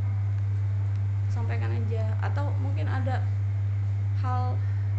sampaikan 1.29 1.76
aja 1.76 2.16
atau 2.24 2.48
mungkin 2.61 2.88
ada 2.88 3.20
hal 4.20 4.57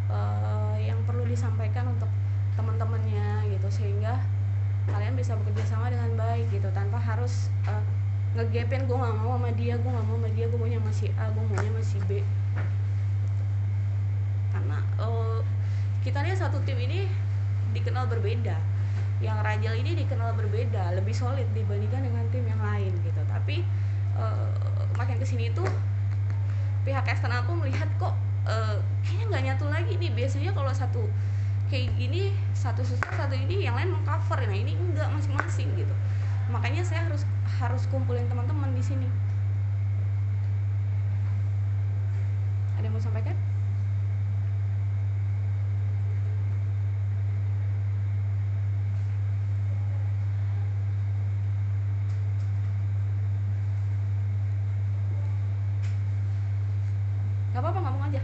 uh, 0.10 0.78
yang 0.78 0.98
perlu 1.06 1.26
disampaikan 1.26 1.90
untuk 1.94 2.10
teman-temannya 2.58 3.50
gitu 3.54 3.70
sehingga 3.70 4.18
kalian 4.90 5.16
bisa 5.16 5.34
bekerja 5.40 5.78
sama 5.78 5.90
dengan 5.90 6.14
baik 6.20 6.50
gitu 6.52 6.68
tanpa 6.76 7.00
harus 7.00 7.50
uh, 7.66 7.82
ngegepin 8.34 8.90
gue 8.90 8.98
nggak 8.98 9.16
mau 9.22 9.38
sama 9.38 9.50
dia 9.54 9.78
gue 9.78 9.92
nggak 9.94 10.06
mau 10.10 10.18
sama 10.18 10.30
dia 10.34 10.46
gue 10.50 10.58
maunya 10.58 10.82
masih 10.82 11.10
A 11.22 11.30
gue 11.30 11.44
maunya 11.46 11.72
masih 11.78 12.00
B. 12.10 12.26
Karena 14.50 14.78
uh, 14.98 15.40
kita 16.02 16.26
lihat 16.26 16.42
satu 16.42 16.58
tim 16.66 16.78
ini 16.82 17.06
dikenal 17.78 18.10
berbeda. 18.10 18.58
Yang 19.22 19.38
Rajal 19.40 19.74
ini 19.80 19.92
dikenal 20.04 20.34
berbeda 20.36 20.98
lebih 20.98 21.14
solid 21.14 21.46
dibandingkan 21.54 22.02
dengan 22.10 22.26
tim 22.34 22.44
yang 22.50 22.60
lain 22.60 22.92
gitu. 23.06 23.22
Tapi 23.30 23.62
uh, 24.18 24.50
makin 24.98 25.22
ke 25.22 25.26
sini 25.30 25.54
tuh 25.54 25.70
pihak 26.84 27.06
eksternal 27.06 27.46
pun 27.46 27.62
melihat 27.62 27.88
kok 28.02 28.18
uh, 28.50 28.82
kayaknya 29.06 29.26
nggak 29.30 29.44
nyatu 29.54 29.66
lagi 29.70 29.94
nih. 30.02 30.10
Biasanya 30.10 30.58
kalau 30.58 30.74
satu 30.74 31.06
kayak 31.70 31.94
gini 32.02 32.34
satu 32.58 32.82
susah 32.82 33.14
satu 33.14 33.38
ini 33.38 33.62
yang 33.62 33.78
lain 33.78 33.94
mengcover. 33.94 34.42
Nah 34.42 34.58
ini 34.58 34.74
enggak 34.74 35.14
masing-masing 35.14 35.70
gitu 35.78 35.94
makanya 36.54 36.86
saya 36.86 37.10
harus 37.10 37.26
harus 37.58 37.84
kumpulin 37.90 38.30
teman-teman 38.30 38.70
di 38.78 38.84
sini. 38.86 39.10
Ada 42.78 42.86
yang 42.86 42.94
mau 42.94 43.02
sampaikan 43.02 43.34
Gak 57.54 57.62
apa-apa 57.62 57.80
ngomong 57.86 58.04
aja 58.10 58.22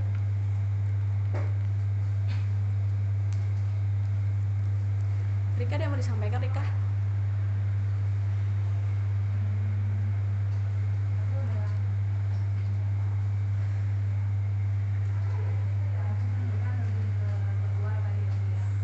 Rika 5.62 5.74
ada 5.78 5.84
yang 5.86 5.94
mau 5.94 6.02
disampaikan 6.02 6.42
Rika? 6.42 6.65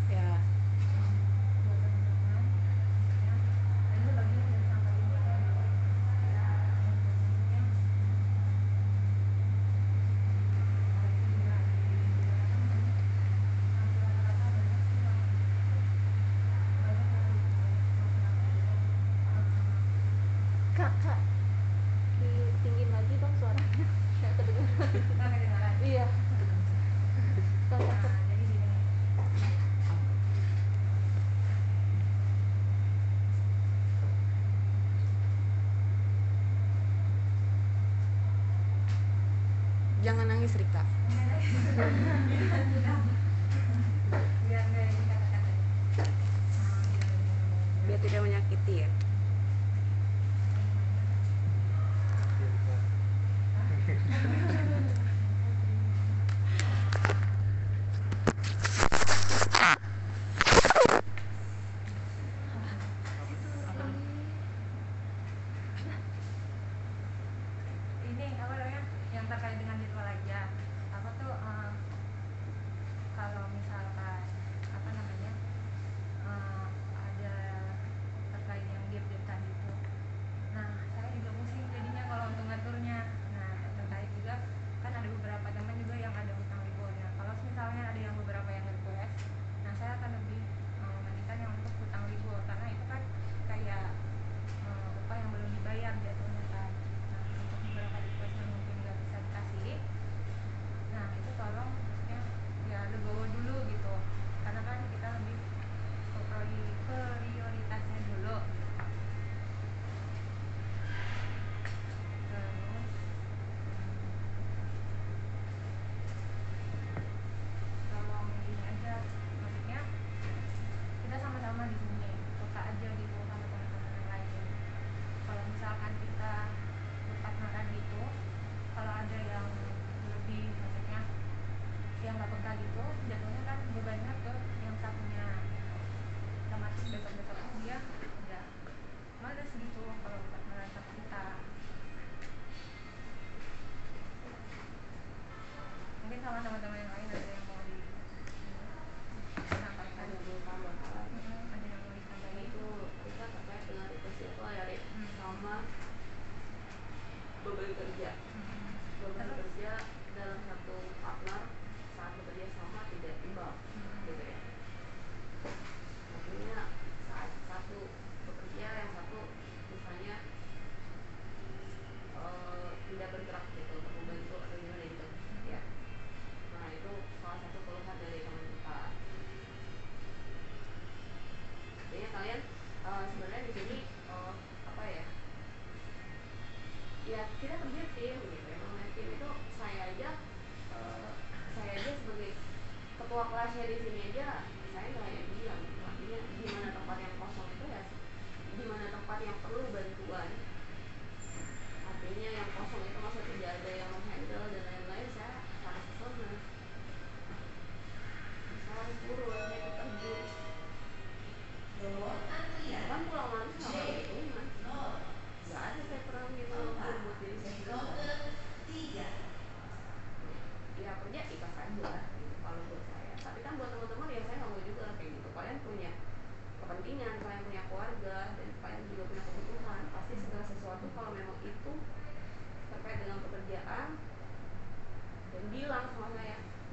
Ya. 0.06 0.38
Kak, 20.76 20.92
kak, 21.00 21.16
ditinggiin 22.20 22.92
lagi 22.92 23.16
dong 23.16 23.32
suaranya. 23.40 23.86
Nggak 24.20 24.32
kedengeran. 24.36 25.74
Iya. 25.80 26.04
Kak, 27.72 27.80
takut. 27.80 28.12
Jangan 40.06 40.30
nangis 40.30 40.54
Rika. 40.54 40.86
Biar 47.90 47.98
tidak 47.98 48.20
menyakiti 48.22 48.86
ya. 48.86 48.88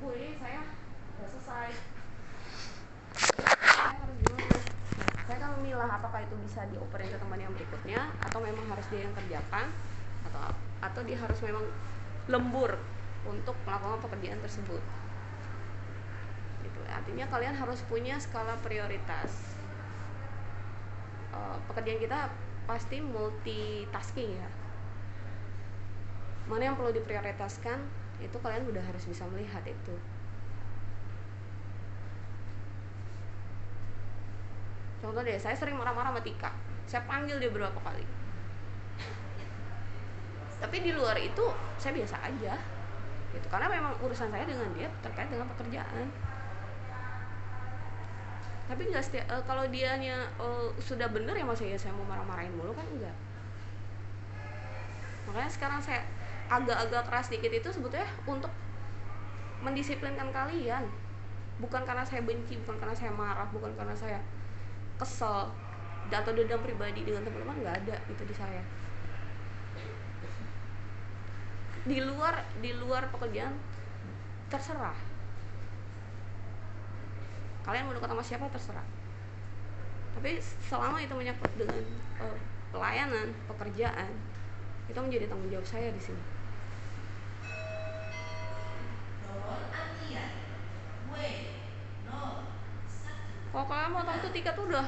Bu 0.04 0.12
ini 0.20 0.36
saya 0.36 0.60
selesai. 1.24 1.72
Saya 3.16 3.96
harus 4.04 4.18
gimana 4.20 4.60
saya 5.24 5.38
kan 5.39 5.56
memilah 5.56 5.88
apakah 5.88 6.20
itu 6.20 6.36
bisa 6.44 6.68
dioperin 6.68 7.08
ke 7.08 7.16
teman 7.16 7.39
yang 7.39 7.56
berikutnya 7.56 8.12
atau 8.20 8.44
memang 8.44 8.68
harus 8.68 8.84
dia 8.92 9.08
yang 9.08 9.16
kerjakan 9.16 9.72
atau 10.28 10.52
atau 10.84 11.02
dia 11.08 11.16
harus 11.16 11.39
memang 11.39 11.63
lembur 12.28 12.76
untuk 13.24 13.56
melakukan 13.63 14.04
pekerjaan 14.04 14.44
tersebut. 14.44 14.84
Gitu. 16.68 16.80
Artinya 16.92 17.26
kalian 17.32 17.56
harus 17.56 17.80
punya 17.88 18.20
skala 18.20 18.60
prioritas. 18.60 19.56
Eh, 21.32 21.58
pekerjaan 21.72 22.04
kita 22.04 22.20
pasti 22.68 23.00
multitasking 23.00 24.36
ya. 24.36 24.50
Mana 26.52 26.68
yang 26.68 26.76
perlu 26.76 26.92
diprioritaskan 26.92 28.03
itu 28.24 28.38
kalian 28.40 28.64
udah 28.66 28.84
harus 28.84 29.04
bisa 29.04 29.28
melihat 29.28 29.62
itu. 29.68 29.96
Contoh 35.04 35.20
deh 35.20 35.36
saya 35.36 35.52
sering 35.52 35.76
marah-marah 35.76 36.16
sama 36.16 36.24
Tika. 36.24 36.52
Saya 36.88 37.04
panggil 37.04 37.36
dia 37.36 37.52
berapa 37.52 37.76
kali. 37.76 38.08
Tapi 40.64 40.76
di 40.80 40.96
luar 40.96 41.20
itu 41.20 41.44
saya 41.76 41.92
biasa 41.92 42.16
aja. 42.24 42.56
Gitu 43.36 43.48
karena 43.52 43.68
memang 43.68 44.00
urusan 44.00 44.32
saya 44.32 44.48
dengan 44.48 44.72
dia 44.72 44.88
terkait 45.04 45.28
dengan 45.28 45.52
pekerjaan. 45.52 46.08
Tapi 48.64 48.82
nggak 48.88 49.04
setiap 49.04 49.28
eh, 49.28 49.44
kalau 49.44 49.68
dianya 49.68 50.24
eh, 50.40 50.68
sudah 50.80 51.12
bener 51.12 51.36
ya 51.36 51.44
masih 51.44 51.76
ya 51.76 51.78
saya 51.78 51.92
mau 51.92 52.08
marah-marahin 52.08 52.56
mulu 52.56 52.72
kan 52.72 52.88
enggak. 52.88 53.16
Makanya 55.28 55.52
sekarang 55.52 55.80
saya 55.84 56.00
agak-agak 56.54 57.04
keras 57.10 57.28
dikit 57.34 57.50
itu 57.50 57.70
sebetulnya 57.74 58.06
untuk 58.30 58.54
mendisiplinkan 59.66 60.30
kalian. 60.30 60.86
Bukan 61.58 61.82
karena 61.86 62.06
saya 62.06 62.22
benci 62.22 62.58
bukan 62.62 62.78
karena 62.78 62.94
saya 62.94 63.13
marah 63.13 63.50
bukan 63.50 63.74
karena 63.74 63.94
saya 63.98 64.20
kesel 65.02 65.50
atau 66.13 66.30
dendam 66.30 66.62
pribadi 66.62 67.02
dengan 67.02 67.26
teman-teman 67.26 67.58
nggak 67.66 67.76
ada 67.86 67.96
itu 68.06 68.24
di 68.30 68.36
saya. 68.38 68.62
Di 71.89 71.98
luar 72.06 72.46
di 72.62 72.70
luar 72.78 73.10
pekerjaan 73.10 73.58
terserah. 74.54 74.94
Kalian 77.66 77.89
mau 77.89 77.96
dekat 77.98 78.10
sama 78.13 78.22
siapa 78.22 78.46
terserah. 78.54 78.86
Tapi 80.13 80.38
selama 80.70 81.02
itu 81.02 81.18
menyangkut 81.18 81.50
dengan 81.58 81.82
eh, 82.22 82.38
pelayanan 82.70 83.34
pekerjaan 83.50 84.13
itu 84.86 85.00
menjadi 85.00 85.26
tanggung 85.32 85.50
jawab 85.50 85.66
saya 85.66 85.89
di 85.89 86.02
sini 86.02 86.33
kalau 93.54 93.70
kalian 93.70 93.94
mau 93.94 94.02
tahu 94.02 94.18
tuh 94.26 94.34
tiket 94.34 94.58
udah 94.58 94.82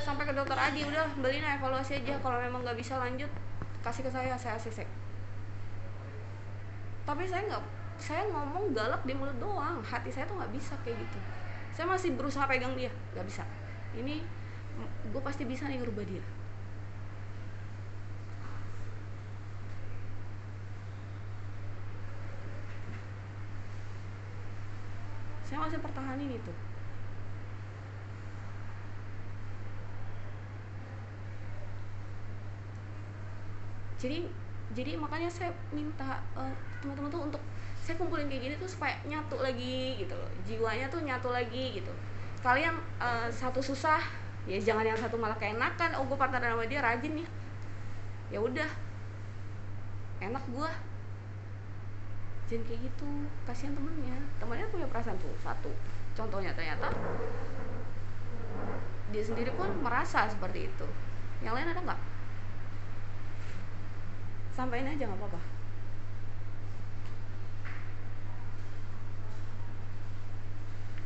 sampai 0.00 0.24
ke 0.24 0.32
dokter 0.32 0.56
Adi 0.56 0.80
udah 0.88 1.12
beliin 1.20 1.44
evaluasi 1.44 2.00
aja. 2.00 2.16
Kalau 2.24 2.40
memang 2.40 2.64
nggak 2.64 2.80
bisa 2.80 2.96
lanjut 2.96 3.28
kasih 3.84 4.08
ke 4.08 4.10
saya 4.10 4.32
saya 4.40 4.56
ACC 4.56 4.88
tapi 7.02 7.28
saya 7.28 7.44
nggak 7.50 7.62
saya 8.00 8.24
ngomong 8.32 8.72
galak 8.72 9.04
di 9.04 9.12
mulut 9.12 9.36
doang. 9.36 9.84
Hati 9.84 10.08
saya 10.08 10.24
tuh 10.24 10.40
nggak 10.40 10.54
bisa 10.56 10.72
kayak 10.80 10.96
gitu. 10.96 11.18
Saya 11.76 11.86
masih 11.90 12.16
berusaha 12.16 12.48
pegang 12.48 12.72
dia 12.72 12.88
nggak 13.12 13.26
bisa. 13.28 13.44
Ini 13.92 14.24
gue 15.12 15.22
pasti 15.22 15.44
bisa 15.44 15.68
nih 15.68 15.84
ngerubah 15.84 16.04
dia. 16.08 16.24
Saya 25.44 25.68
masih 25.68 25.84
pertahanin 25.84 26.32
itu 26.32 26.52
jadi 34.02 34.26
jadi 34.74 34.98
makanya 34.98 35.30
saya 35.30 35.54
minta 35.70 36.18
eh, 36.34 36.54
teman-teman 36.82 37.06
tuh 37.06 37.22
untuk 37.30 37.42
saya 37.78 37.94
kumpulin 37.94 38.26
kayak 38.26 38.42
gini 38.50 38.54
tuh 38.58 38.66
supaya 38.66 38.98
nyatu 39.06 39.38
lagi 39.38 40.02
gitu 40.02 40.14
loh. 40.14 40.30
Jiwanya 40.42 40.90
tuh 40.90 41.06
nyatu 41.06 41.30
lagi 41.30 41.78
gitu. 41.78 41.92
Kalian 42.42 42.74
eh, 42.98 43.30
satu 43.30 43.62
susah 43.62 44.02
ya 44.42 44.58
jangan 44.58 44.82
yang 44.82 44.98
satu 44.98 45.14
malah 45.14 45.38
keenakan. 45.38 45.94
Oh 45.94 46.04
gue 46.10 46.18
partner 46.18 46.42
sama 46.42 46.66
dia 46.66 46.82
rajin 46.82 47.14
nih. 47.14 47.28
Ya 48.34 48.42
udah. 48.42 48.70
Enak 50.18 50.42
gua. 50.50 50.70
Jangan 52.50 52.64
kayak 52.66 52.80
gitu. 52.82 53.10
Kasihan 53.46 53.76
temennya. 53.78 54.18
Temennya 54.42 54.66
punya 54.72 54.86
perasaan 54.90 55.18
tuh 55.22 55.30
satu. 55.38 55.70
Contohnya 56.18 56.50
ternyata 56.58 56.90
dia 59.12 59.20
sendiri 59.22 59.52
pun 59.52 59.68
merasa 59.84 60.26
seperti 60.26 60.66
itu. 60.66 60.86
Yang 61.44 61.54
lain 61.60 61.68
ada 61.76 61.80
nggak 61.84 62.11
sampaikan 64.52 64.92
aja 64.92 65.04
nggak 65.08 65.20
apa-apa. 65.20 65.40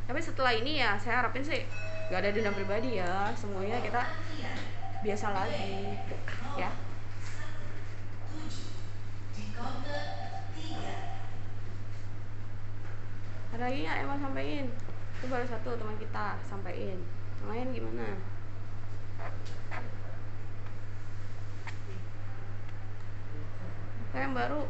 Tapi 0.06 0.20
setelah 0.22 0.52
ini 0.54 0.78
ya 0.78 0.94
saya 0.98 1.22
harapin 1.22 1.42
sih 1.42 1.66
nggak 2.10 2.20
ada 2.22 2.30
dendam 2.30 2.54
pribadi 2.54 2.98
ya. 2.98 3.30
Semuanya 3.34 3.82
kita 3.82 4.02
biasa 5.02 5.26
lagi 5.34 5.98
ya. 6.58 6.70
Ada 13.56 13.72
lagi 13.72 13.88
yang 13.88 14.04
mau 14.04 14.20
sampein 14.20 14.68
itu 15.16 15.26
baru 15.32 15.48
satu 15.48 15.80
teman 15.80 15.96
kita 15.96 16.36
sampein 16.44 17.00
yang 17.40 17.48
lain 17.48 17.72
gimana 17.72 18.20
atau 24.16 24.24
yang 24.24 24.32
baru? 24.32 24.64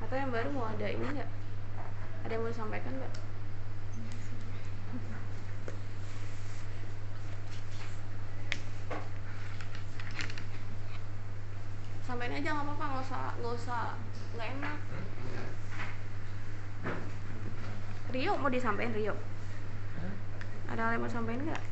Atau 0.00 0.16
yang 0.16 0.32
baru 0.32 0.48
mau 0.48 0.64
ada 0.64 0.88
ini 0.88 1.04
nggak? 1.12 1.30
Ada 2.24 2.32
yang 2.32 2.40
mau 2.40 2.48
disampaikan 2.48 2.92
nggak? 2.96 3.14
Sampaikan 12.08 12.40
aja 12.40 12.48
nggak 12.48 12.64
apa-apa 12.64 12.84
nggak 12.88 13.04
usah 13.04 13.24
nggak 13.36 13.52
usah 13.52 13.82
nggak 14.32 14.48
enak. 14.56 14.78
Rio 18.08 18.32
mau 18.40 18.48
disampaikan 18.48 18.96
Rio? 18.96 19.14
Ada 20.72 20.96
yang 20.96 21.04
mau 21.04 21.12
disampaikan 21.12 21.44
nggak 21.44 21.62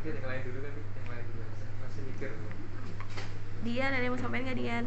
yang 0.00 0.24
lain 0.26 0.40
dulu 0.48 0.58
kan, 0.64 0.74
yang 0.74 1.08
lain 1.12 1.24
dulu. 1.28 1.42
Saya 1.44 1.72
masih 1.84 2.02
mikir. 2.08 2.30
Dian 3.60 3.92
ada 3.92 4.00
yang 4.00 4.16
mau 4.16 4.20
sampaikan 4.20 4.46
nggak 4.48 4.58
Dian 4.58 4.84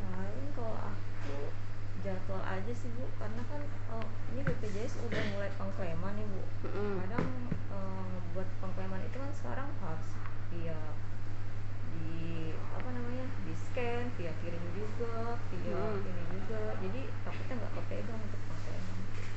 paling 0.00 0.48
kalau 0.52 0.76
aku 0.76 1.36
jadwal 2.04 2.42
aja 2.44 2.72
sih 2.72 2.88
bu 2.96 3.04
karena 3.20 3.42
kan 3.48 3.60
oh, 3.96 4.06
ini 4.32 4.40
BPJS 4.44 5.00
udah 5.04 5.22
mulai 5.36 5.50
pengklaiman 5.56 6.12
nih 6.16 6.26
bu 6.28 6.42
kadang 7.04 7.26
eh, 7.72 8.14
buat 8.36 8.48
pengklaiman 8.60 9.00
itu 9.04 9.16
kan 9.16 9.32
sekarang 9.32 9.68
harus 9.80 10.08
via 10.52 10.80
di 11.90 12.52
apa 12.76 12.88
namanya 12.92 13.26
di 13.44 13.52
scan 13.56 14.12
via 14.16 14.32
kirim 14.44 14.62
juga 14.76 15.36
Hmm. 15.50 16.02
ini 16.02 16.22
juga 16.34 16.74
jadi 16.82 17.00
takutnya 17.22 17.54
nggak 17.60 17.72
kepegang 17.78 18.20
untuk 18.20 18.40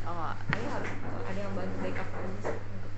oh 0.07 0.31
Kayaknya 0.51 0.69
harus 0.75 0.91
ada 1.29 1.39
yang 1.39 1.53
bantu 1.55 1.77
backup 1.79 2.07
aja 2.11 2.51
untuk 2.51 2.91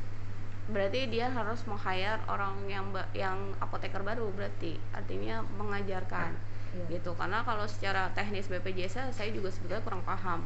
berarti 0.65 0.99
dia 1.13 1.29
harus 1.29 1.61
meng-hire 1.69 2.17
orang 2.25 2.57
yang 2.65 2.89
yang 3.13 3.37
apoteker 3.61 4.01
baru 4.01 4.33
berarti 4.33 4.81
artinya 4.97 5.45
mengajarkan 5.61 6.33
Iya. 6.75 6.99
gitu. 6.99 7.15
Karena 7.15 7.39
kalau 7.47 7.63
secara 7.71 8.11
teknis 8.11 8.51
BPJS 8.51 9.15
saya 9.15 9.31
juga 9.31 9.47
sebetulnya 9.47 9.79
kurang 9.79 10.03
paham 10.03 10.43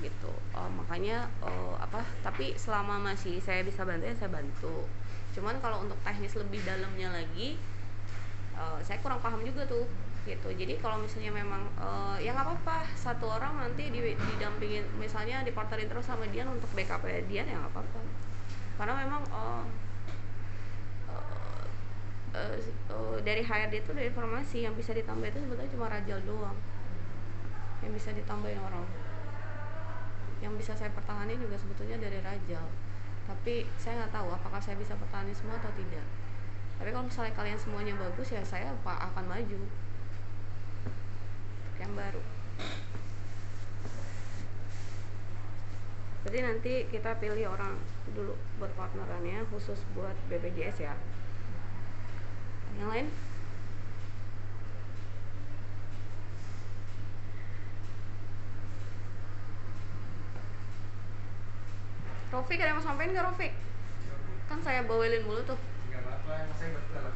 gitu. 0.00 0.32
Oh, 0.56 0.68
makanya 0.72 1.28
oh, 1.44 1.76
apa 1.76 2.00
tapi 2.24 2.56
selama 2.56 2.96
masih 3.02 3.36
saya 3.42 3.60
bisa 3.66 3.84
bantu 3.84 4.08
ya 4.08 4.14
saya 4.16 4.30
bantu. 4.32 4.88
Cuman 5.36 5.60
kalau 5.60 5.84
untuk 5.84 5.98
teknis 6.00 6.32
lebih 6.38 6.64
dalamnya 6.64 7.12
lagi 7.12 7.60
eh, 8.56 8.78
saya 8.80 8.98
kurang 9.04 9.20
paham 9.20 9.44
juga 9.44 9.68
tuh 9.68 9.84
gitu. 10.26 10.48
Jadi 10.50 10.74
kalau 10.82 10.98
misalnya 10.98 11.30
memang 11.30 11.62
eh, 11.78 12.26
ya 12.26 12.34
nggak 12.34 12.46
apa-apa 12.46 12.78
satu 12.98 13.30
orang 13.30 13.62
nanti 13.62 13.88
di, 13.92 14.14
didampingin 14.14 14.84
misalnya 14.98 15.44
dipartnerin 15.46 15.86
terus 15.86 16.06
sama 16.06 16.26
dia 16.28 16.44
untuk 16.48 16.68
backup 16.74 17.04
dia 17.06 17.42
ya 17.44 17.54
nggak 17.54 17.72
apa-apa. 17.72 18.00
Karena 18.78 18.94
memang 19.04 19.22
eh, 19.26 19.64
eh, 21.12 21.66
eh, 22.34 22.56
eh, 22.90 23.16
dari 23.22 23.42
HRD 23.42 23.74
itu 23.82 23.90
dari 23.94 24.08
informasi 24.10 24.66
yang 24.66 24.74
bisa 24.74 24.94
ditambah 24.94 25.26
itu 25.28 25.38
sebetulnya 25.42 25.70
cuma 25.74 25.86
rajal 25.90 26.18
doang. 26.26 26.58
Yang 27.82 27.92
bisa 28.02 28.10
ditambahin 28.14 28.58
orang. 28.58 28.86
Yang 30.38 30.52
bisa 30.62 30.72
saya 30.78 30.90
pertahanin 30.94 31.38
juga 31.38 31.58
sebetulnya 31.58 31.98
dari 31.98 32.18
rajal. 32.22 32.66
Tapi 33.28 33.68
saya 33.76 34.06
nggak 34.06 34.12
tahu 34.14 34.28
apakah 34.32 34.60
saya 34.62 34.78
bisa 34.78 34.96
pertahanin 34.96 35.34
semua 35.34 35.58
atau 35.60 35.70
tidak. 35.74 36.06
Tapi 36.78 36.94
kalau 36.94 37.10
misalnya 37.10 37.34
kalian 37.34 37.58
semuanya 37.58 37.94
bagus 37.98 38.30
ya 38.30 38.42
saya 38.46 38.70
akan 38.86 39.24
maju 39.26 39.58
yang 41.80 41.92
baru 41.94 42.22
Berarti 46.18 46.40
nanti 46.44 46.72
kita 46.92 47.16
pilih 47.22 47.48
orang 47.48 47.78
dulu 48.12 48.36
buat 48.60 48.68
partnerannya 48.76 49.48
khusus 49.48 49.80
buat 49.96 50.12
BPJS 50.28 50.76
ya. 50.84 50.92
Yang 52.76 52.88
lain? 52.92 53.06
Rofik 62.28 62.60
ada 62.60 62.70
yang 62.70 62.78
mau 62.78 62.84
sampein 62.84 63.10
nggak 63.10 63.24
Rofik? 63.24 63.52
Kan 64.48 64.58
saya 64.60 64.84
bawelin 64.84 65.24
mulu 65.24 65.40
tuh. 65.44 65.56
apa-apa 65.92 66.52
saya 66.54 66.76
apa-apa 66.76 67.10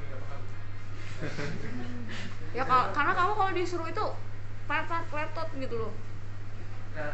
Ya 2.52 2.64
kal- 2.64 2.90
karena 2.92 3.12
kamu 3.12 3.32
kalau 3.36 3.52
disuruh 3.52 3.88
itu 3.88 4.06
pletot 4.66 5.04
pletot 5.10 5.48
gitu 5.58 5.76
loh. 5.86 5.92
Nah, 6.92 7.08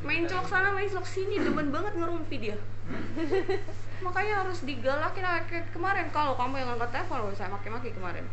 Main 0.00 0.24
cok 0.24 0.44
sana, 0.48 0.72
main 0.72 0.88
cok 0.88 1.04
sini, 1.04 1.36
demen 1.36 1.68
banget 1.68 1.92
ngerumpi 2.00 2.36
dia. 2.40 2.56
Makanya 4.06 4.46
harus 4.46 4.64
digalakin 4.64 5.24
kayak 5.44 5.68
kemarin. 5.74 6.08
Kalau 6.08 6.32
kamu 6.32 6.64
yang 6.64 6.70
angkat 6.72 6.90
telepon 6.96 7.28
loh, 7.28 7.34
saya 7.36 7.52
maki-maki 7.52 7.92
kemarin. 7.92 8.24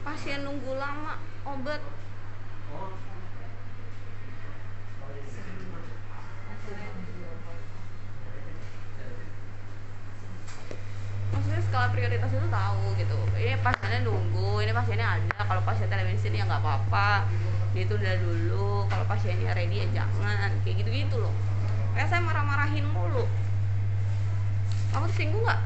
Pasien 0.00 0.40
nunggu 0.40 0.80
lama 0.80 1.20
obat. 1.44 1.82
Maksudnya 11.30 11.60
skala 11.68 11.88
prioritas 11.92 12.32
itu 12.32 12.48
tahu 12.48 12.84
gitu. 12.96 13.18
Ini 13.36 13.60
pasiennya 13.60 14.00
nunggu 14.08 14.64
ini 14.64 14.72
pasiennya 14.72 15.08
ada. 15.20 15.40
Kalau 15.44 15.62
pasien 15.68 15.92
telemedicine 15.92 16.40
ya 16.40 16.48
nggak 16.48 16.64
apa-apa 16.64 17.28
itu 17.70 17.94
udah 17.94 18.14
dulu 18.18 18.90
kalau 18.90 19.04
pasiennya 19.06 19.54
ready 19.54 19.86
ya 19.86 20.02
jangan 20.02 20.50
kayak 20.66 20.82
gitu 20.82 20.90
gitu 20.90 21.16
loh. 21.22 21.34
Kayak 21.94 22.10
saya 22.10 22.20
marah-marahin 22.26 22.86
mulu. 22.90 23.26
Kamu 24.90 25.06
tersinggung 25.06 25.42
nggak? 25.46 25.60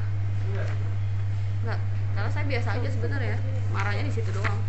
Nggak. 1.65 1.79
Karena 2.15 2.29
saya 2.29 2.45
biasa 2.45 2.69
aja 2.77 2.89
sebenarnya 2.93 3.37
marahnya 3.73 4.03
di 4.05 4.13
situ 4.13 4.29
doang. 4.29 4.59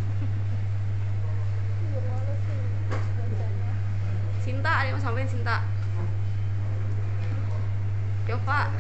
Sinta 4.41 4.71
ada 4.71 4.89
yang 4.89 4.97
mau 4.97 5.05
sampein 5.05 5.29
Sinta? 5.29 5.61
Yova 8.27 8.75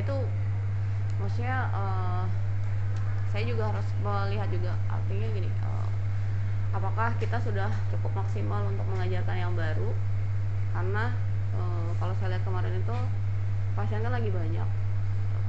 itu 0.00 0.16
maksudnya 1.18 1.68
eh, 1.74 2.24
saya 3.28 3.44
juga 3.44 3.68
harus 3.74 3.88
melihat 4.00 4.48
juga 4.48 4.72
artinya 4.88 5.28
gini, 5.36 5.50
eh, 5.50 5.88
apakah 6.72 7.12
kita 7.20 7.36
sudah 7.42 7.68
cukup 7.92 8.24
maksimal 8.24 8.64
untuk 8.66 8.86
mengajarkan 8.94 9.36
yang 9.36 9.52
baru? 9.52 9.90
Karena 10.72 11.12
eh, 11.54 11.88
kalau 11.98 12.14
saya 12.16 12.36
lihat 12.36 12.44
kemarin 12.46 12.74
itu 12.78 12.96
pasien 13.76 14.02
kan 14.02 14.12
lagi 14.14 14.30
banyak, 14.32 14.68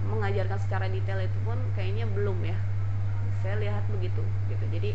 mengajarkan 0.05 0.59
secara 0.61 0.85
detail 0.91 1.21
itu 1.23 1.37
pun 1.47 1.57
kayaknya 1.73 2.05
belum 2.11 2.37
ya. 2.43 2.57
Saya 3.39 3.55
lihat 3.63 3.87
begitu, 3.87 4.21
gitu. 4.51 4.65
Jadi 4.73 4.91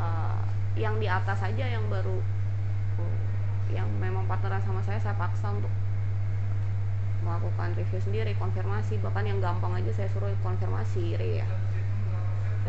eh, 0.00 0.40
yang 0.74 0.98
di 0.98 1.06
atas 1.06 1.38
saja 1.38 1.64
yang 1.66 1.86
baru, 1.86 2.18
yang 3.70 3.86
memang 3.98 4.26
partneran 4.30 4.62
sama 4.62 4.82
saya, 4.86 4.98
saya 5.02 5.14
paksa 5.18 5.50
untuk 5.50 5.70
melakukan 7.24 7.72
review 7.74 8.00
sendiri 8.04 8.36
konfirmasi. 8.36 9.00
Bahkan 9.00 9.24
yang 9.24 9.40
gampang 9.40 9.72
aja 9.80 9.90
saya 9.96 10.08
suruh 10.12 10.30
konfirmasi 10.44 11.16
Ri 11.16 11.40
ya. 11.40 11.46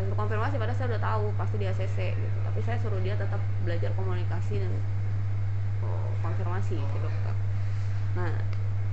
Dan 0.00 0.12
konfirmasi 0.16 0.56
padahal 0.56 0.76
saya 0.76 0.88
udah 0.96 1.02
tahu 1.04 1.24
pasti 1.36 1.56
di 1.60 1.68
ACC 1.68 2.16
gitu. 2.16 2.38
Tapi 2.42 2.60
saya 2.64 2.80
suruh 2.80 3.00
dia 3.04 3.14
tetap 3.14 3.40
belajar 3.62 3.92
komunikasi 3.94 4.64
dan 4.64 4.72
oh, 5.84 6.10
konfirmasi 6.24 6.76
gitu 6.80 7.08
nah 8.16 8.32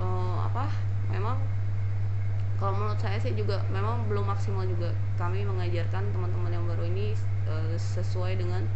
eh, 0.03 0.37
apa 0.43 0.67
memang 1.07 1.39
kalau 2.59 2.75
menurut 2.75 2.99
saya 2.99 3.19
sih 3.19 3.31
juga 3.35 3.63
memang 3.71 4.07
belum 4.11 4.27
maksimal 4.27 4.67
juga 4.67 4.91
kami 5.15 5.47
mengajarkan 5.47 6.11
teman-teman 6.11 6.51
yang 6.51 6.65
baru 6.67 6.83
ini 6.91 7.15
eh, 7.47 7.75
sesuai 7.79 8.35
dengan 8.35 8.67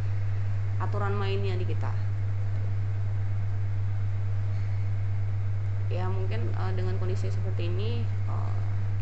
aturan 0.80 1.12
mainnya 1.19 1.60
di 1.60 1.67
kita 1.67 1.91
ya 5.88 6.06
mungkin 6.12 6.52
eh, 6.52 6.71
dengan 6.76 7.00
kondisi 7.00 7.32
seperti 7.32 7.71
ini 7.71 8.04
eh, 8.04 8.54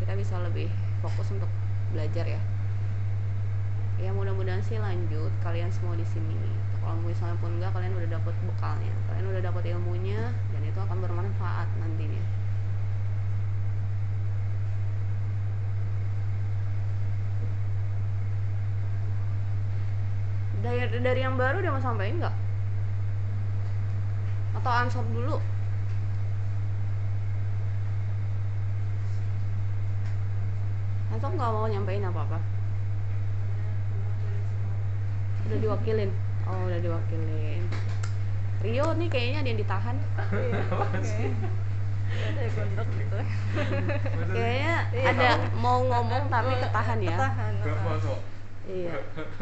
kita 0.01 0.13
bisa 0.13 0.37
lebih 0.41 0.69
fokus 1.01 1.33
untuk 1.33 1.49
belajar 1.93 2.25
ya. 2.27 2.41
Ya 3.95 4.11
mudah-mudahan 4.11 4.59
sih 4.59 4.75
lanjut 4.75 5.31
kalian 5.39 5.71
semua 5.71 5.95
di 5.95 6.03
sini. 6.03 6.35
Kalau 6.83 6.99
misalnya 7.01 7.39
pun 7.39 7.57
enggak 7.57 7.71
kalian 7.73 7.95
udah 7.95 8.09
dapat 8.19 8.35
bekalnya. 8.43 8.93
Kalian 9.09 9.25
udah 9.31 9.41
dapat 9.41 9.63
ilmunya 9.71 10.21
dan 10.53 10.61
itu 10.61 10.79
akan 10.79 10.97
bermanfaat 10.99 11.67
nantinya. 11.79 12.23
Dari 20.65 20.97
dari 20.99 21.21
yang 21.21 21.37
baru 21.37 21.61
udah 21.61 21.71
mau 21.77 21.81
sampein 21.81 22.17
nggak 22.17 22.35
atau 24.55 24.71
answer 24.81 25.05
dulu 25.13 25.37
answer 31.15 31.31
nggak 31.31 31.51
mau 31.55 31.63
nyampein 31.71 32.03
apa 32.03 32.19
apa 32.27 32.39
udah 35.47 35.57
diwakilin 35.63 36.11
oh 36.43 36.59
udah 36.67 36.79
diwakilin 36.83 37.63
Rio 38.59 38.87
nih 38.97 39.07
kayaknya 39.07 39.39
ada 39.39 39.49
yang 39.53 39.59
ditahan 39.61 39.95
Iya. 40.35 40.61
Oke. 40.73 42.49
Gondok 42.55 42.87
gitu. 42.99 43.17
kayaknya 44.33 44.75
Iya. 44.91 45.05
ada 45.15 45.29
mau 45.55 45.79
ngomong 45.87 46.27
tapi 46.27 46.51
ketahan 46.59 46.99
ya 46.99 47.17
Ketahan. 47.17 47.53
Gak 47.63 48.19
iya 48.65 48.95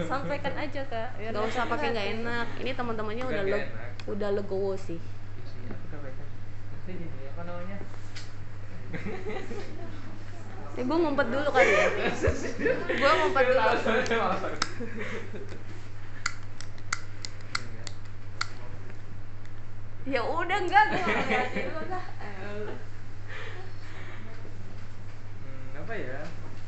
Sampaikan 0.04 0.54
aja 0.60 0.82
kak. 0.86 1.10
nggak 1.18 1.44
usah 1.50 1.64
pakai 1.66 1.88
nggak 1.96 2.08
enak 2.22 2.48
ini 2.62 2.72
teman-temannya 2.76 3.24
udah 3.26 3.44
enak. 3.50 3.64
udah 4.06 4.30
legowo 4.36 4.78
sih 4.78 5.00
apa 7.34 7.42
namanya? 7.50 7.78
Eh, 10.74 10.82
gue 10.82 10.98
ngumpet 10.98 11.28
dulu 11.30 11.50
kali 11.54 11.70
ya. 11.70 11.86
gue 12.98 13.12
ngumpet 13.22 13.46
dulu. 13.46 13.62
Ya 20.04 20.20
udah 20.26 20.58
enggak, 20.60 20.84
gue 20.92 21.00
ngeliat 21.00 21.50
dulu 21.54 21.82
lah. 21.88 22.06
Hmm, 25.46 25.78
apa 25.78 25.94
ya? 25.96 26.20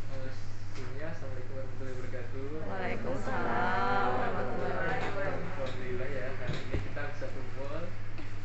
Terus 0.07 0.37
ini 0.77 1.01
ya, 1.01 1.07
Assalamualaikum 1.09 1.53
warahmatullahi 1.57 1.95
wabarakatuh. 1.97 2.47
Waalaikumsalam 2.69 4.07
warahmatullahi 4.15 4.71
wabarakatuh. 4.71 5.33
Alhamdulillah 5.65 6.09
ya, 6.13 6.27
hari 6.39 6.57
ini 6.61 6.77
kita 6.79 7.01
bisa 7.09 7.25
kumpul. 7.33 7.89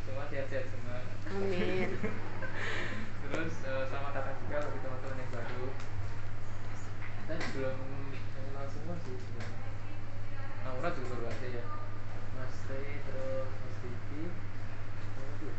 Semua 0.09 0.25
sehat-sehat 0.27 0.67
semua. 0.73 0.99
Amin. 1.31 1.91
Terus 3.31 3.55
eh, 3.63 3.85
selamat 3.87 4.11
datang 4.11 4.37
juga 4.43 4.59
bagi 4.67 4.81
teman-teman 4.83 5.23
yang 5.23 5.31
baru. 5.31 5.67
Kita 7.15 7.35
belum 7.55 7.79
kenal 8.11 8.67
semua 8.67 8.99
sih 9.07 9.15
sebenarnya. 9.23 9.71
Naura 10.67 10.89
juga 10.99 11.15
baru 11.15 11.25
aja 11.31 11.47
ya. 11.47 11.65
Mas 12.35 12.55
Teh, 12.67 12.99
terus 13.07 13.47
Mas 13.55 13.77
Diki, 13.87 14.23
siapa 14.99 15.21
lagi 15.23 15.47
ya? 15.47 15.55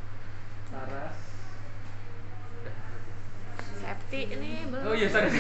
Laras. 0.72 1.20
Udah. 2.60 4.01
Safety 4.12 4.28
ini 4.36 4.68
belum. 4.68 4.84
Oh 4.84 4.92
iya, 4.92 5.08
sorry. 5.08 5.32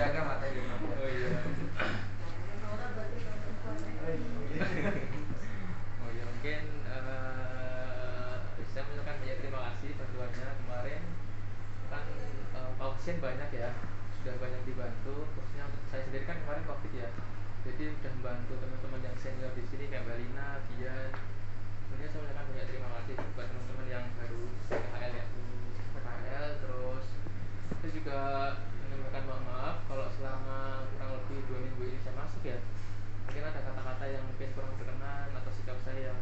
Jaga 0.00 0.20
matanya. 0.24 0.62
Oh 0.80 1.04
iya. 1.04 1.28
Oh 6.00 6.10
ya 6.16 6.24
mungkin 6.24 6.62
eh, 6.80 8.34
saya 8.72 8.82
mengucapkan 8.88 9.20
banyak 9.20 9.36
terima 9.44 9.60
kasih 9.68 9.90
bantuannya 10.00 10.48
kemarin 10.64 11.02
kan 11.92 12.04
eh, 12.56 12.70
pasien 12.80 13.20
banyak 13.20 13.50
ya 13.52 13.76
sudah 14.16 14.40
banyak 14.40 14.64
dibantu 14.64 15.28
khususnya 15.36 15.68
untuk 15.68 15.84
saya 15.92 16.08
sendiri 16.08 16.24
kan 16.24 16.40
kemarin 16.40 16.64
covid 16.64 16.92
ya 16.96 17.12
jadi 17.68 17.92
sudah 18.00 18.12
membantu 18.16 18.56
teman-teman 18.64 19.04
yang 19.04 19.16
senior 19.20 19.52
di 19.52 19.68
sini 19.68 19.92
kayak 19.92 20.08
Mbak 20.08 20.16
Lina, 20.24 20.64
Bian 20.72 21.12
sebenarnya 21.84 22.08
saya 22.08 22.20
mengucapkan 22.24 22.48
banyak 22.48 22.66
terima 22.72 22.88
kasih 22.96 23.14
buat 23.36 23.46
teman-teman 23.52 23.86
yang 23.92 24.04
baru 24.16 24.42
PKL 24.72 25.12
ya 25.20 25.26
PKL 25.90 26.46
terus 26.62 27.06
saya 27.82 27.90
juga 28.10 28.58
menyampaikan 28.90 29.22
mohon 29.22 29.46
maaf 29.46 29.86
kalau 29.86 30.10
selama 30.10 30.82
kurang 30.82 31.14
lebih 31.14 31.46
dua 31.46 31.62
minggu 31.62 31.94
ini 31.94 31.98
saya 32.02 32.18
masuk 32.18 32.42
ya. 32.42 32.58
Mungkin 33.22 33.46
ada 33.46 33.62
kata-kata 33.62 34.04
yang 34.10 34.26
mungkin 34.26 34.50
kurang 34.50 34.74
berkenan 34.74 35.30
atau 35.30 35.50
sikap 35.54 35.78
saya 35.86 36.10
yang 36.10 36.18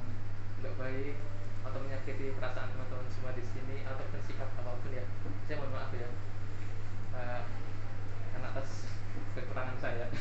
tidak 0.61 0.77
baik 0.77 1.17
atau 1.65 1.81
menyakiti 1.81 2.37
perasaan 2.37 2.77
teman-teman 2.77 3.09
semua 3.09 3.33
di 3.33 3.41
sini 3.41 3.89
ataupun 3.89 4.21
sikap 4.21 4.53
apa 4.61 4.77
pun 4.85 4.93
ya. 4.93 5.01
Saya 5.49 5.65
mohon 5.65 5.73
maaf 5.73 5.89
ya 5.97 6.13
Eh, 7.17 7.43
karena 8.37 8.47
atas 8.53 8.93
kekurangan 9.33 9.81
saya. 9.81 10.13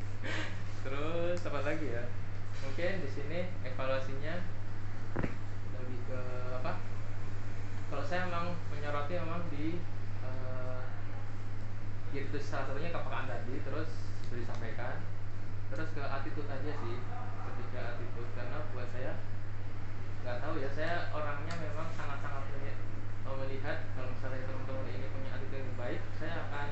Terus 0.88 1.38
apa 1.44 1.60
lagi 1.60 1.92
ya? 1.92 2.08
Mungkin 2.64 3.04
di 3.04 3.08
sini 3.12 3.52
evaluasinya 3.68 4.48
lebih 5.76 6.00
ke 6.08 6.20
apa? 6.56 6.80
Kalau 7.92 8.00
saya 8.00 8.32
memang 8.32 8.56
menyoroti 8.72 9.12
memang 9.20 9.44
di 9.52 9.76
ya 12.14 12.20
itu 12.26 12.38
salah 12.42 12.70
satunya 12.70 12.90
kepekaan 12.94 13.26
tadi 13.26 13.54
terus 13.62 13.90
disampaikan. 14.30 15.02
Terus 15.66 15.88
ke 15.94 16.02
attitude 16.02 16.50
aja 16.50 16.72
sih 16.78 16.96
lebih 17.46 17.66
ke 17.74 17.80
attitude 17.80 18.30
karena 18.36 18.58
buat 18.70 18.88
saya 18.94 19.12
nggak 20.26 20.38
tahu 20.42 20.54
ya 20.58 20.70
saya 20.74 20.94
orangnya 21.14 21.54
memang 21.58 21.86
sangat-sangat 21.94 22.46
melihat 23.46 23.78
kalau 23.94 24.10
misalnya 24.10 24.42
teman-teman 24.42 24.90
ini 24.90 25.06
punya 25.12 25.30
attitude 25.38 25.62
yang 25.62 25.78
baik 25.78 26.00
saya 26.18 26.34
akan 26.46 26.68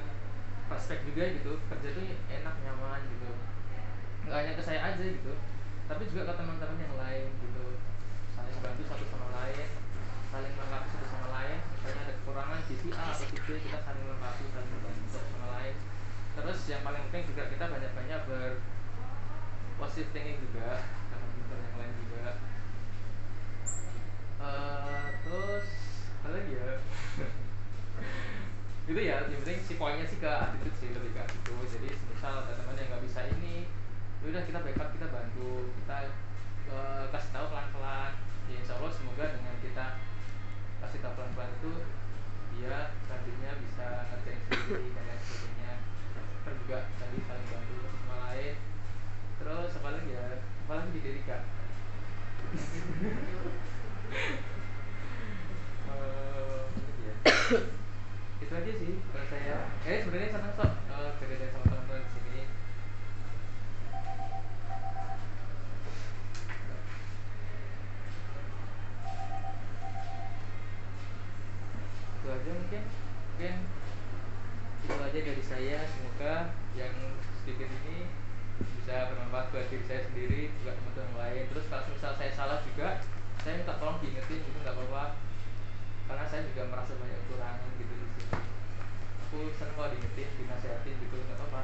respect 0.75 1.03
juga 1.07 1.25
gitu 1.31 1.53
kerja 1.71 1.89
itu 1.95 2.03
enak 2.29 2.55
nyaman 2.67 3.01
gitu. 3.11 3.31
Nggak 4.27 4.39
hanya 4.43 4.53
ke 4.59 4.63
saya 4.65 4.81
aja 4.93 5.05
gitu 5.05 5.33
tapi 5.85 6.03
juga 6.09 6.33
ke 6.33 6.35
teman-teman 6.35 6.79
yang 6.83 6.97
lain 6.99 7.27
gitu. 7.39 7.65
Saling 8.35 8.59
bantu 8.59 8.83
satu 8.91 9.05
sama 9.07 9.29
lain 9.39 9.69
saling 10.35 10.51
melengkapi 10.59 10.89
satu 10.91 11.07
sama 11.15 11.29
lain 11.31 11.59
misalnya 11.63 12.01
ada 12.11 12.13
kekurangan 12.19 12.61
di 12.67 12.75
A 12.91 13.05
atau 13.15 13.23
si 13.23 13.39
B 13.39 13.49
kita 13.55 13.79
saling 13.87 14.03
melengkapi 14.03 14.45
saling 14.51 14.71
membantu 14.75 15.03
satu 15.15 15.27
sama 15.31 15.47
lain 15.55 15.75
terus 16.35 16.59
yang 16.67 16.83
paling 16.83 17.03
penting 17.09 17.31
juga 17.31 17.47
kita 17.47 17.65
banyak-banyak 17.71 18.21
ber 18.27 18.59
positive 19.79 20.11
thinking 20.15 20.39
juga 20.51 20.83
sama 21.11 21.27
teman-teman 21.31 21.59
yang 21.63 21.77
lain 21.79 21.93
juga. 21.99 22.27
Eh, 24.45 25.07
terus 25.25 25.67
apa 26.23 26.29
lagi 26.31 26.53
ya? 26.55 26.71
Gitu 28.87 29.01
ya 29.01 29.25
yang 29.25 29.41
penting 29.41 29.59
si 29.65 29.75
poinnya 29.81 30.05
sih 30.05 30.21
ke 30.21 30.29
attitude 30.29 30.77
sih 30.77 30.91
lebih 30.93 31.17
ke 31.17 31.21
attitude. 31.25 31.69
Jadi 31.71 31.89
misal 32.13 32.45
ada 32.45 32.53
teman 32.59 32.77
yang 32.77 32.89
nggak 32.93 33.05
bisa 33.09 33.21
ini 33.41 33.67
ya 34.21 34.27
udah 34.31 34.43
kita 34.45 34.59
backup 34.61 34.89
kita 34.95 35.07
bantu. 35.09 35.73
Kita 35.83 35.97
eh, 36.71 37.05
kasih 37.11 37.31
tahu 37.33 37.47
pelan-pelan. 37.51 38.13
Ya 38.53 38.57
insya 38.61 38.77
Allah 38.77 38.93
semoga 38.93 39.25
dengan 39.33 39.55
kita 39.65 39.87
kasih 40.85 40.99
tahu 41.01 41.13
pelan-pelan 41.17 41.51
itu 41.59 41.73
dia 42.55 42.95
nantinya 43.11 43.51
bisa 43.59 43.87
ngerjain 44.13 44.39
sendiri 44.47 44.95
dan 44.95 45.05
lain 45.11 45.21
sebagainya 45.27 45.73
terus 46.45 46.59
juga 46.69 46.79
tadi 47.01 47.19
saling 47.25 47.47
bantu 47.49 47.75
satu 47.75 47.97
sama 48.05 48.17
lain. 48.29 48.55
Terus 49.41 49.71
lagi 49.81 50.13
ya 50.13 50.27
lagi 50.69 50.89
di 50.93 51.01
diri 51.01 51.23
kak 51.25 51.43
Eh, 55.85 56.61
itu 58.45 58.53
aja 58.53 58.73
sih 58.77 58.93
kalau 59.11 59.27
saya. 59.33 59.57
Eh 59.89 59.99
sebenarnya 60.05 60.31
senang 60.31 60.55
kok 60.55 60.71
eh, 60.71 61.11
kerja 61.19 61.47
sama 61.51 61.67
teman-teman 61.67 62.05
di 62.05 62.11
sini. 62.13 62.43
Itu 72.21 72.27
aja 72.29 72.51
mungkin. 72.55 72.83
Mungkin 73.35 73.55
itu 75.15 75.23
aja 75.23 75.31
dari 75.31 75.45
saya. 75.47 75.79
Semoga 75.87 76.35
yang 76.75 76.91
sedikit 77.39 77.71
ini 77.71 78.11
bisa 78.59 79.15
bermanfaat 79.15 79.47
buat 79.55 79.71
diri 79.71 79.87
saya 79.87 80.03
sendiri 80.11 80.51
juga 80.59 80.75
teman-teman 80.75 81.15
lain. 81.23 81.47
Terus 81.55 81.71
kalau 81.71 81.87
misal 81.95 82.19
saya 82.19 82.35
salah 82.35 82.59
juga 82.67 82.99
saya 83.47 83.63
minta 83.63 83.79
tolong 83.79 84.03
diingetin 84.03 84.43
gitu 84.43 84.59
nggak 84.59 84.75
apa-apa. 84.75 85.15
Karena 86.11 86.25
saya 86.27 86.43
juga 86.51 86.67
merasa 86.67 86.99
banyak 86.99 87.15
kekurangan 87.15 87.63
gitu 87.79 87.95
di 87.95 88.07
sini. 88.11 88.43
Aku 89.31 89.39
seneng 89.55 89.75
kalau 89.79 89.95
diingetin 89.95 90.29
dinasehatin 90.35 90.95
gitu 90.99 91.15
nggak 91.15 91.39
apa-apa. 91.39 91.61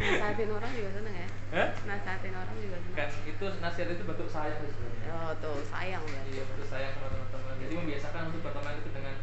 Nasehatin 0.00 0.48
orang 0.48 0.72
juga 0.72 0.90
seneng 0.96 1.12
ya? 1.12 1.28
Hah? 1.60 1.68
nasehatin 1.84 2.32
orang 2.40 2.56
juga 2.56 2.76
seneng. 2.80 2.96
Kan 2.96 3.10
itu 3.28 3.46
nasihat 3.60 3.88
itu 3.92 4.04
bentuk 4.08 4.28
sayang 4.32 4.56
sih 4.64 4.72
sebenarnya. 4.72 5.12
Oh 5.12 5.32
tuh 5.44 5.60
sayang 5.68 6.00
berarti 6.08 6.30
iya 6.32 6.44
bentuk 6.48 6.68
sayang 6.72 6.92
sama 6.96 7.12
teman-teman. 7.12 7.54
Jadi 7.68 7.72
membiasakan 7.76 8.22
untuk 8.32 8.40
berteman 8.48 8.80
itu 8.80 8.88
dengan 8.96 9.16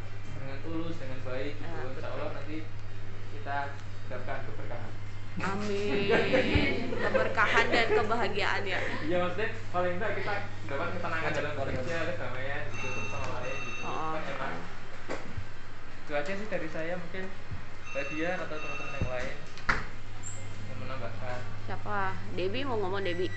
dengan 0.47 0.63
tulus 0.63 0.95
dengan 0.95 1.19
baik 1.27 1.59
gitu. 1.59 1.67
Ah, 1.67 1.91
insya 1.91 2.07
Allah 2.15 2.29
nanti 2.39 2.57
kita 3.35 3.57
dapatkan 4.07 4.39
keberkahan. 4.47 4.91
Amin. 5.37 6.87
Keberkahan 6.95 7.65
dan 7.67 7.87
kebahagiaan 7.91 8.63
ya. 8.63 8.79
Iya 9.03 9.17
maksudnya 9.27 9.49
paling 9.75 9.93
enggak 9.99 10.11
kita 10.23 10.33
dapat 10.71 10.87
ketenangan 10.95 11.31
dalam 11.35 11.53
bekerja 11.59 11.97
kedamaian 12.15 12.63
gitu 12.71 12.87
sama 13.11 13.27
lain 13.43 13.57
gitu. 13.59 13.81
Oh, 13.83 14.15
kan 14.15 14.23
emang 14.23 14.55
itu 16.07 16.11
aja 16.15 16.31
sih 16.31 16.47
dari 16.47 16.69
saya 16.71 16.93
mungkin 16.95 17.27
Badia 17.91 18.31
atau 18.39 18.55
teman-teman 18.55 18.95
yang 18.95 19.09
lain 19.11 19.35
yang 20.71 20.77
menambahkan. 20.79 21.39
Siapa? 21.67 21.99
Debi 22.39 22.63
mau 22.63 22.79
ngomong 22.79 23.03
Debi 23.03 23.27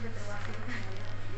udah 0.00 0.12
terwakili 0.16 0.80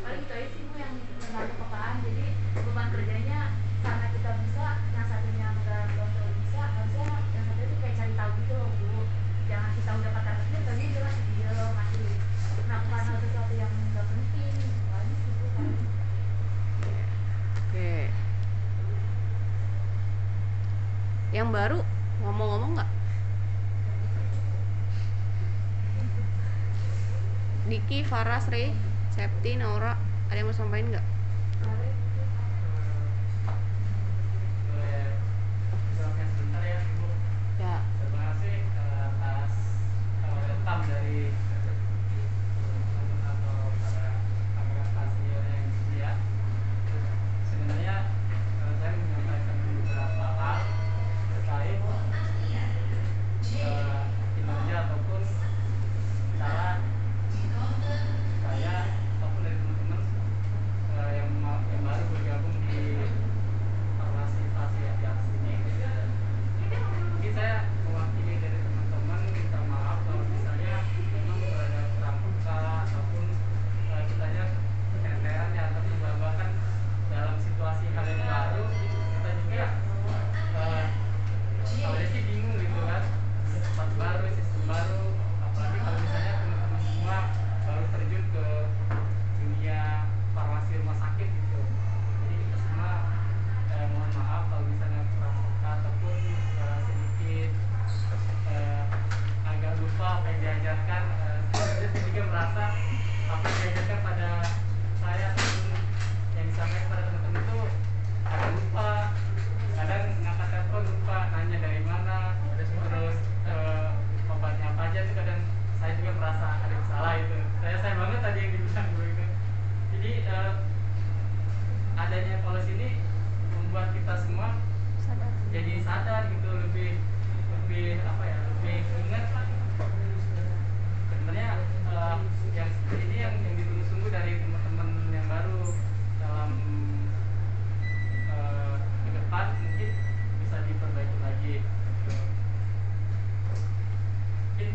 paling 0.03 0.23
itu 0.23 0.33
aja 0.35 0.49
sih 0.55 0.63
bu 0.71 0.75
yang 0.79 0.95
nggak 1.19 1.45
kepekaan. 1.51 1.95
Jadi 2.07 2.27
beban 2.63 2.87
kerjanya 2.95 3.41
karena 3.83 4.07
kita 4.15 4.31
bisa 4.47 4.67
yang 4.95 5.07
satunya 5.11 5.47
nggak 5.51 5.81
belum 5.91 6.09
terlalu 6.15 6.35
bisa 6.47 6.63
harusnya 6.71 7.07
yang 7.35 7.45
satu 7.51 7.61
itu 7.67 7.75
kayak 7.83 7.95
cari 7.99 8.13
tahu 8.15 8.31
gitu 8.39 8.55
loh 8.55 8.71
bu 8.79 8.95
jangan 9.51 9.71
kita 9.75 9.91
udah 9.99 10.11
kata 10.15 10.31
kerja 10.39 10.59
tapi 10.63 10.83
dia 10.87 11.01
masih 11.03 11.25
diem 11.35 11.59
masih 11.75 12.07
melakukan 12.63 13.03
hal 13.03 13.17
sesuatu 13.19 13.53
yang 13.59 13.73
nggak 13.75 14.07
penting 14.07 14.55
lagi 14.95 15.15
sih 15.19 15.33
bu 15.35 15.47
paling. 15.59 15.79
oke 17.59 17.95
yang 21.35 21.49
baru 21.51 21.79
ngomong-ngomong 22.23 22.73
nggak 22.79 22.91
Diki, 27.63 28.05
Faras, 28.05 28.53
Rey, 28.53 28.75
Septi, 29.17 29.57
Naura 29.57 29.97
ada 30.29 30.37
yang 30.37 30.51
mau 30.51 30.53
sampaikan 30.53 30.93
nggak? 30.93 31.07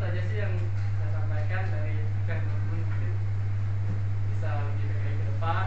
Mungkin 0.08 0.24
itu 0.24 0.24
aja 0.24 0.32
sih 0.32 0.38
yang 0.40 0.56
saya 0.96 1.10
sampaikan 1.12 1.64
dari 1.68 1.96
kan 2.24 2.40
teman-teman 2.40 2.80
mungkin 2.80 3.12
bisa 4.32 4.48
lebih 4.64 4.88
baik 4.88 5.16
ke 5.20 5.26
depan 5.28 5.66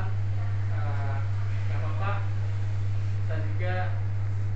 Eh, 0.70 1.16
nggak 1.68 1.76
apa-apa 1.76 2.10
kita 3.20 3.34
juga 3.44 3.74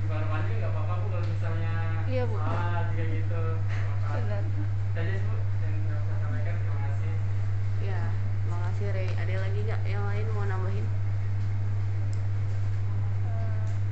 di 0.00 0.06
mana 0.08 0.40
juga 0.40 0.56
nggak 0.56 0.72
apa-apa 0.72 0.92
bu 0.96 1.06
kalau 1.12 1.26
misalnya 1.28 1.74
Iya, 2.04 2.22
Bu. 2.24 2.36
salah 2.40 2.80
juga 2.88 3.04
gitu. 3.04 3.42
Benar. 4.08 4.40
itu 4.40 4.60
aja 4.94 5.12
sih 5.12 5.26
bu 5.28 5.36
yang 5.60 5.74
saya 5.84 6.16
sampaikan 6.16 6.54
terima 6.56 6.78
kasih 6.80 7.12
ya, 7.82 8.00
makasih 8.48 8.88
Rey. 8.88 9.08
Ada 9.12 9.34
lagi 9.36 9.58
nggak 9.60 9.80
yang 9.84 10.04
lain 10.08 10.26
mau 10.32 10.44
nambahin? 10.46 10.86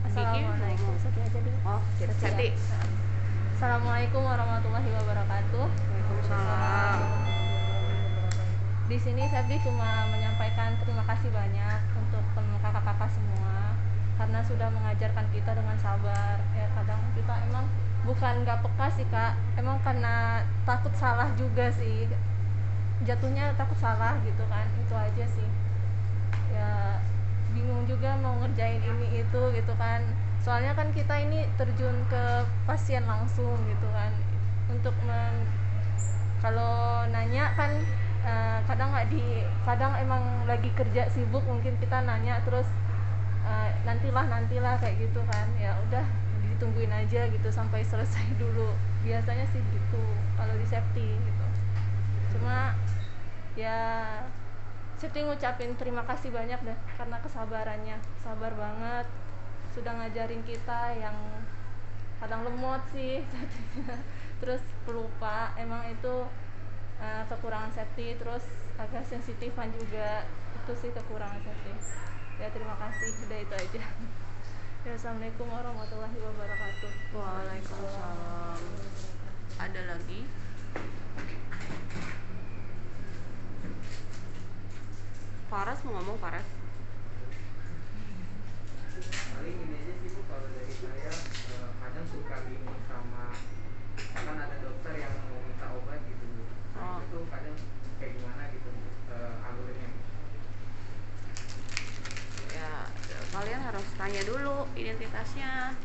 Assalamualaikum. 0.09 0.89
ngomong. 0.89 0.97
Satu 1.05 1.19
aja 1.21 1.37
dulu. 1.37 1.59
Oh, 1.69 1.81
Satu 2.17 2.41
ya. 2.41 2.92
Assalamualaikum 3.63 4.27
warahmatullahi 4.27 4.91
wabarakatuh. 4.91 5.71
Waalaikumsalam. 5.71 6.99
Di 8.91 8.99
sini 8.99 9.23
Septi 9.31 9.63
cuma 9.63 10.11
menyampaikan 10.11 10.75
terima 10.83 11.07
kasih 11.07 11.31
banyak 11.31 11.79
untuk 11.95 12.27
kakak-kakak 12.59 13.07
semua 13.15 13.79
karena 14.19 14.43
sudah 14.43 14.67
mengajarkan 14.67 15.31
kita 15.31 15.55
dengan 15.55 15.79
sabar. 15.79 16.43
Ya 16.59 16.67
kadang 16.75 17.07
kita 17.15 17.39
emang 17.47 17.71
bukan 18.03 18.43
nggak 18.43 18.67
peka 18.67 18.87
sih 18.99 19.07
kak, 19.15 19.39
emang 19.55 19.79
karena 19.87 20.43
takut 20.67 20.91
salah 20.99 21.31
juga 21.39 21.71
sih. 21.71 22.11
Jatuhnya 23.07 23.55
takut 23.55 23.79
salah 23.79 24.19
gitu 24.27 24.43
kan, 24.51 24.67
itu 24.75 24.95
aja 24.99 25.25
sih. 25.39 25.49
Ya 26.51 26.99
bingung 27.55 27.87
juga 27.87 28.19
mau 28.19 28.43
ngerjain 28.43 28.83
ini 28.83 29.23
itu 29.23 29.43
gitu 29.55 29.75
kan. 29.79 30.03
Soalnya 30.43 30.75
kan 30.75 30.91
kita 30.91 31.15
ini 31.23 31.47
terjun 31.55 31.95
ke 32.11 32.25
pasien 32.67 33.07
langsung 33.07 33.55
gitu 33.71 33.87
kan. 33.95 34.11
Untuk 34.67 34.95
men 35.07 35.47
kalau 36.43 37.07
nanya 37.07 37.55
kan 37.55 37.71
eh, 38.27 38.59
kadang 38.67 38.91
nggak 38.91 39.09
di 39.15 39.47
kadang 39.63 39.95
emang 39.95 40.43
lagi 40.51 40.71
kerja 40.75 41.07
sibuk 41.15 41.47
mungkin 41.47 41.79
kita 41.79 42.03
nanya 42.03 42.43
terus 42.43 42.67
eh, 43.47 43.71
nantilah 43.87 44.27
nantilah 44.27 44.75
kayak 44.83 44.99
gitu 44.99 45.23
kan. 45.31 45.47
Ya 45.63 45.79
udah 45.89 46.03
ditungguin 46.51 46.91
aja 46.91 47.31
gitu 47.31 47.49
sampai 47.55 47.87
selesai 47.91 48.27
dulu. 48.35 48.75
Biasanya 49.07 49.47
sih 49.55 49.63
gitu 49.63 50.03
kalau 50.35 50.55
di 50.59 50.67
safety 50.67 51.07
gitu. 51.23 51.47
Cuma 52.35 52.75
ya 53.55 53.79
safety 54.99 55.23
ngucapin 55.23 55.79
terima 55.79 56.03
kasih 56.03 56.35
banyak 56.35 56.59
deh 56.67 56.79
karena 56.99 57.17
kesabarannya. 57.23 57.99
Sabar 58.27 58.51
banget 58.59 59.07
sudah 59.73 59.93
ngajarin 59.97 60.45
kita 60.45 60.81
yang 61.01 61.17
kadang 62.21 62.45
lemot 62.45 62.79
sih 62.93 63.25
terus 64.45 64.61
pelupa 64.85 65.57
emang 65.57 65.83
itu 65.89 66.29
eh, 67.01 67.25
kekurangan 67.33 67.73
safety 67.73 68.15
terus 68.21 68.45
agak 68.77 69.03
sensitifan 69.09 69.73
juga 69.75 70.29
itu 70.63 70.73
sih 70.77 70.91
kekurangan 70.93 71.41
safety 71.41 71.73
ya 72.37 72.49
terima 72.53 72.77
kasih 72.79 73.09
udah 73.27 73.39
itu 73.43 73.55
aja 73.57 73.83
ya 74.87 74.93
assalamualaikum 74.93 75.49
warahmatullahi 75.49 76.19
wabarakatuh 76.21 76.93
Waalaikumsalam. 77.17 78.63
Ada 79.61 79.81
lagi? 79.95 80.21
Faras 85.47 85.79
mau 85.85 86.01
ngomong 86.01 86.19
Faras? 86.19 86.63
paling 89.43 89.59
ini 89.59 89.75
aja 89.75 89.95
sih 89.99 90.11
bu 90.15 90.23
kalau 90.31 90.47
dari 90.55 90.71
saya 90.71 91.13
identitasnya 105.23 105.79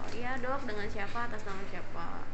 oh 0.00 0.08
iya 0.16 0.40
dok 0.40 0.64
dengan 0.64 0.88
siapa 0.88 1.28
atas 1.28 1.44
nama 1.44 1.60
siapa? 1.68 2.24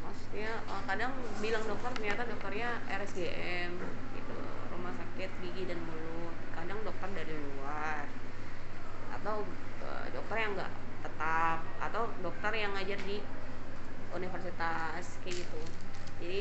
Maksudnya 0.00 0.64
uh, 0.64 0.82
kadang 0.88 1.12
bilang 1.44 1.60
dokter 1.68 1.92
ternyata 2.00 2.24
dokternya 2.24 2.80
RSGM 2.88 3.76
gitu. 4.16 4.38
Rumah 4.72 4.92
sakit 4.96 5.30
gigi 5.44 5.68
dan 5.68 5.84
mulut. 5.84 6.32
Kadang 6.56 6.80
dokter 6.80 7.08
dari 7.12 7.36
luar. 7.36 8.08
Atau 9.20 9.44
uh, 9.84 10.06
dokter 10.16 10.36
yang 10.40 10.56
enggak 10.56 10.72
tetap. 11.04 11.60
Atau 11.76 12.08
dokter 12.24 12.52
yang 12.56 12.72
ngajar 12.72 12.96
di 13.04 13.20
universitas 14.16 15.20
kayak 15.20 15.44
gitu. 15.44 15.60
Jadi 16.24 16.40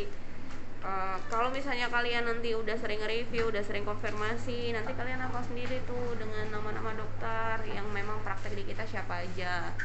uh, 0.88 1.18
kalau 1.28 1.52
misalnya 1.52 1.92
kalian 1.92 2.24
nanti 2.24 2.56
udah 2.56 2.80
sering 2.80 3.04
review 3.04 3.52
udah 3.52 3.62
sering 3.62 3.84
konfirmasi 3.84 4.72
nanti 4.72 4.96
kalian 4.96 5.20
hafal 5.20 5.44
sendiri 5.44 5.84
tuh 5.84 6.16
dengan 6.16 6.48
nama-nama 6.48 6.96
dokter 6.96 7.68
yang 7.68 7.86
memang 7.92 8.24
praktek 8.24 8.56
di 8.56 8.64
kita 8.64 8.88
siapa 8.88 9.28
aja. 9.28 9.76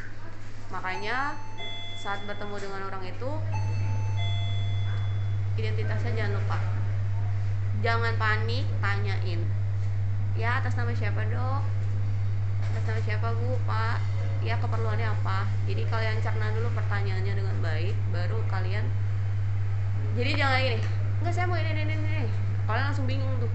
Makanya 0.70 1.34
saat 1.98 2.22
bertemu 2.24 2.56
dengan 2.58 2.80
orang 2.88 3.04
itu 3.04 3.30
identitasnya 5.58 6.12
jangan 6.16 6.32
lupa. 6.38 6.58
Jangan 7.82 8.14
panik 8.16 8.64
tanyain. 8.78 9.42
Ya 10.38 10.62
atas 10.62 10.78
nama 10.78 10.94
siapa 10.96 11.28
dok? 11.28 11.62
Atas 12.72 12.84
nama 12.88 13.00
siapa 13.04 13.28
bu 13.36 13.58
pak? 13.68 13.98
Ya 14.42 14.58
keperluannya 14.58 15.06
apa? 15.06 15.46
Jadi 15.68 15.86
kalian 15.86 16.18
cerna 16.24 16.50
dulu 16.56 16.72
pertanyaannya 16.72 17.34
dengan 17.36 17.56
baik 17.60 17.94
baru 18.10 18.40
kalian 18.48 18.86
jadi 20.12 20.30
jangan 20.36 20.60
gini 20.60 20.78
enggak 21.22 21.32
saya 21.32 21.46
mau 21.48 21.56
ini 21.56 21.72
ini 21.72 21.94
ini, 21.96 22.28
kalian 22.68 22.84
langsung 22.90 23.06
bingung 23.08 23.32
tuh. 23.40 23.48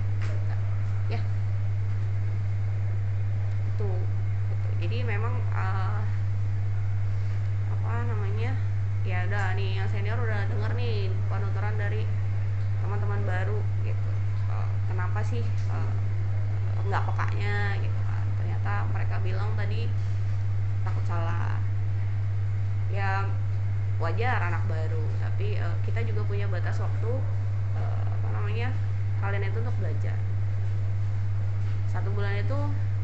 Ya. 1.11 1.21
Tuh 3.77 3.93
gitu. 4.49 4.67
jadi 4.81 4.97
memang 5.05 5.37
uh, 5.53 6.01
apa 7.69 7.91
namanya 8.09 8.57
ya 9.05 9.27
udah 9.29 9.53
nih 9.53 9.83
yang 9.83 9.87
senior 9.91 10.17
udah 10.17 10.49
denger 10.49 10.71
nih 10.73 11.13
penuturan 11.29 11.75
dari 11.77 12.09
teman-teman 12.81 13.21
baru 13.27 13.59
gitu. 13.85 14.09
Uh, 14.49 14.71
kenapa 14.89 15.19
sih 15.21 15.43
uh, 15.69 15.93
nggak 16.89 17.05
pekanya 17.05 17.77
gitu 17.77 17.99
kan. 18.01 18.25
Ternyata 18.41 18.71
mereka 18.95 19.15
bilang 19.21 19.53
tadi 19.53 19.91
takut 20.81 21.03
salah 21.05 21.61
ya 22.89 23.27
wajar 24.17 24.49
anak 24.49 24.65
baru. 24.65 25.05
Tapi 25.21 25.61
uh, 25.61 25.77
kita 25.85 26.01
juga 26.01 26.25
punya 26.25 26.49
batas 26.49 26.81
waktu 26.81 27.11
uh, 27.77 28.01
apa 28.17 28.27
namanya 28.33 28.73
kalian 29.21 29.45
itu 29.45 29.61
untuk 29.61 29.77
belajar. 29.77 30.17
Satu 31.85 32.09
bulan 32.17 32.41
itu 32.41 32.57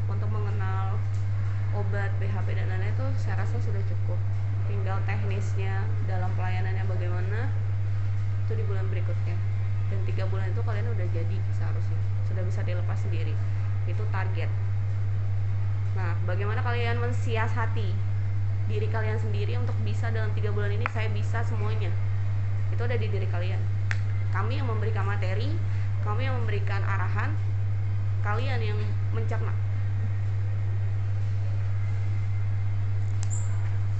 untuk 0.09 0.29
mengenal 0.33 0.97
obat 1.77 2.09
BHP 2.17 2.57
dan 2.57 2.65
lain-lain 2.65 2.97
itu 2.97 3.05
saya 3.21 3.45
rasa 3.45 3.61
sudah 3.61 3.77
cukup. 3.85 4.17
Tinggal 4.65 5.05
teknisnya 5.05 5.85
dalam 6.09 6.33
pelayanannya 6.33 6.81
bagaimana 6.89 7.53
itu 8.49 8.57
di 8.57 8.65
bulan 8.65 8.89
berikutnya. 8.89 9.37
Dan 9.93 10.01
tiga 10.09 10.25
bulan 10.33 10.49
itu 10.49 10.65
kalian 10.65 10.89
udah 10.97 11.07
jadi 11.13 11.37
seharusnya. 11.53 11.99
Sudah 12.25 12.41
bisa 12.41 12.65
dilepas 12.65 12.97
sendiri. 12.97 13.37
Itu 13.85 14.01
target. 14.09 14.49
Nah 15.93 16.17
bagaimana 16.25 16.65
kalian 16.65 16.97
mensiasati 16.97 18.12
diri 18.71 18.87
kalian 18.87 19.19
sendiri 19.19 19.59
untuk 19.59 19.75
bisa 19.83 20.07
dalam 20.13 20.31
tiga 20.35 20.51
bulan 20.55 20.71
ini 20.71 20.87
saya 20.91 21.11
bisa 21.11 21.43
semuanya. 21.43 21.91
Itu 22.71 22.83
ada 22.83 22.95
di 22.95 23.07
diri 23.11 23.27
kalian. 23.27 23.59
Kami 24.31 24.57
yang 24.59 24.67
memberikan 24.67 25.05
materi 25.05 25.51
kami 26.03 26.27
yang 26.27 26.35
memberikan 26.35 26.83
arahan 26.83 27.31
kalian 28.27 28.59
yang 28.59 28.79
mencerna. 29.15 29.55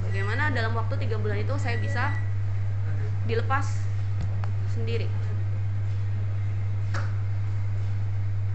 Bagaimana 0.04 0.52
dalam 0.52 0.76
waktu 0.76 1.00
tiga 1.00 1.16
bulan 1.16 1.40
itu 1.40 1.56
saya 1.56 1.80
bisa 1.80 2.12
dilepas 3.24 3.88
sendiri? 4.76 5.08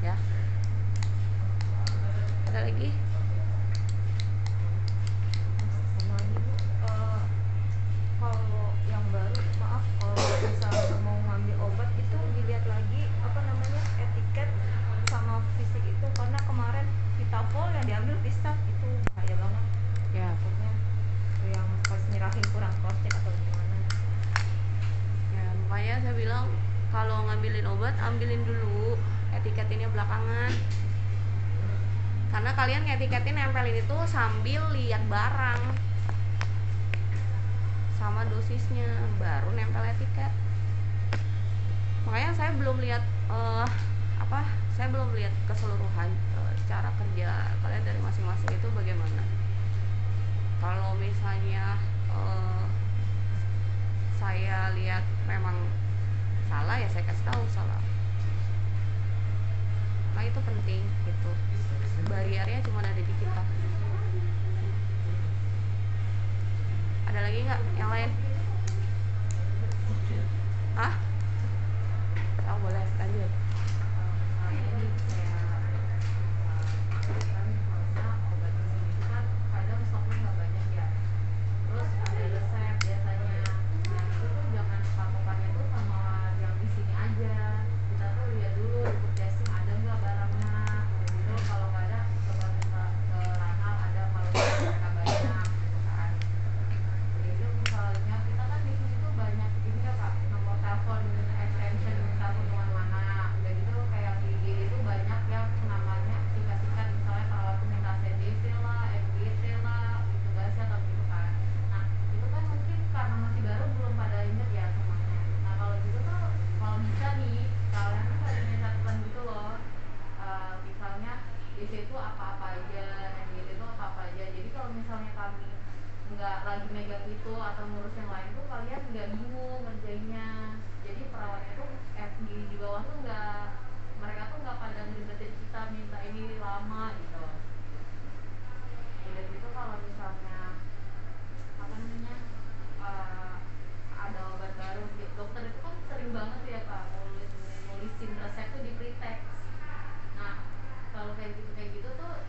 Ya. 0.05 0.15
Ada 2.53 2.69
lagi 2.69 2.89
sama 5.99 6.15
lagi 6.21 6.37
bu 6.41 6.53
Eh, 6.89 7.21
kalau 8.23 8.73
yang 8.89 9.05
baru 9.13 9.37
maaf 9.61 9.85
kalau 10.01 10.17
misalnya 10.47 10.97
mau 11.05 11.19
ngambil 11.27 11.57
obat 11.69 11.91
itu 11.99 12.17
dilihat 12.39 12.65
lagi 12.65 13.03
apa 13.21 13.41
namanya 13.45 13.83
etiket 13.99 14.49
sama 15.11 15.43
fisik 15.59 15.85
itu 15.85 16.07
karena 16.17 16.39
kemarin 16.47 16.87
Vitapol 17.19 17.69
yang 17.75 17.87
diambil 17.87 18.17
Vista 18.25 18.55
itu 18.71 18.89
bahaya 19.13 19.35
banget 19.37 19.65
ya 20.17 20.29
takutnya 20.33 20.73
yang 21.53 21.69
pas 21.85 22.03
nyerahin 22.09 22.47
kurang 22.55 22.75
cross 22.81 22.99
check 23.05 23.15
atau 23.19 23.33
gimana 23.35 23.77
ya 25.35 25.47
makanya 25.69 25.97
saya 26.07 26.15
bilang 26.17 26.47
kalau 26.89 27.27
ngambilin 27.29 27.67
obat 27.69 27.95
ambilin 28.01 28.43
dulu 28.49 28.97
etiketinnya 29.37 29.93
belakangan 29.93 30.53
karena 32.29 32.51
kalian 32.53 32.83
ngetiketin 32.85 33.37
nempelin 33.37 33.81
itu 33.81 33.97
sambil 34.09 34.63
lihat 34.73 35.01
barang 35.09 35.63
sama 37.99 38.23
dosisnya 38.31 38.89
baru 39.19 39.53
nempel 39.53 39.85
etiket 39.85 40.31
makanya 42.07 42.33
saya 42.33 42.51
belum 42.57 42.79
lihat 42.79 43.03
eh, 43.29 43.67
apa 44.23 44.41
saya 44.73 44.89
belum 44.95 45.13
lihat 45.19 45.35
keseluruhan 45.51 46.09
eh, 46.09 46.53
cara 46.71 46.89
kerja 46.95 47.53
kalian 47.59 47.85
dari 47.85 48.01
masing-masing 48.01 48.49
itu 48.55 48.69
bagaimana 48.71 49.23
kalau 50.63 50.95
misalnya 50.97 51.75
eh, 52.13 52.65
saya 54.99 55.39
memang 55.39 55.57
salah 56.51 56.77
ya 56.81 56.89
saya 56.91 57.07
kasih 57.07 57.25
tahu 57.29 57.43
salah. 57.55 57.79
Nah 60.19 60.23
itu 60.27 60.41
penting 60.43 60.83
gitu. 61.07 61.31
Bariernya 62.11 62.59
cuma 62.67 62.83
ada 62.83 62.95
di 62.95 63.05
kita. 63.07 63.43
Ada 67.07 67.19
lagi 67.23 67.39
nggak 67.47 67.61
yang 67.79 67.91
lain? 67.91 68.11
Ah 70.79 71.08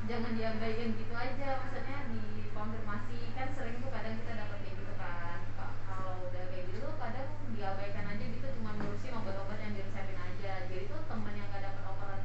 jangan 0.09 0.33
diabaikan 0.33 0.97
gitu 0.97 1.13
aja 1.13 1.61
maksudnya 1.61 1.97
dikonfirmasi. 2.09 3.29
Kan 3.37 3.53
sering 3.53 3.77
tuh 3.77 3.93
kadang 3.93 4.17
kita 4.17 4.33
dapat 4.41 4.57
kayak 4.65 4.75
gitu 4.81 4.93
kan. 4.97 5.37
Kalau 5.85 6.25
udah 6.25 6.43
kayak 6.49 6.65
gitu 6.73 6.81
tuh 6.81 6.97
kadang 6.97 7.29
diabaikan 7.53 8.05
aja 8.09 8.25
gitu 8.25 8.47
cuma 8.57 8.73
ngurusin 8.73 9.13
obat-obat 9.13 9.61
yang 9.61 9.77
diresepin 9.77 10.17
aja. 10.17 10.65
Jadi 10.65 10.89
tuh 10.89 11.05
temen 11.05 11.37
yang 11.37 11.45
gak 11.53 11.61
dapat 11.61 11.83
operan 11.85 12.21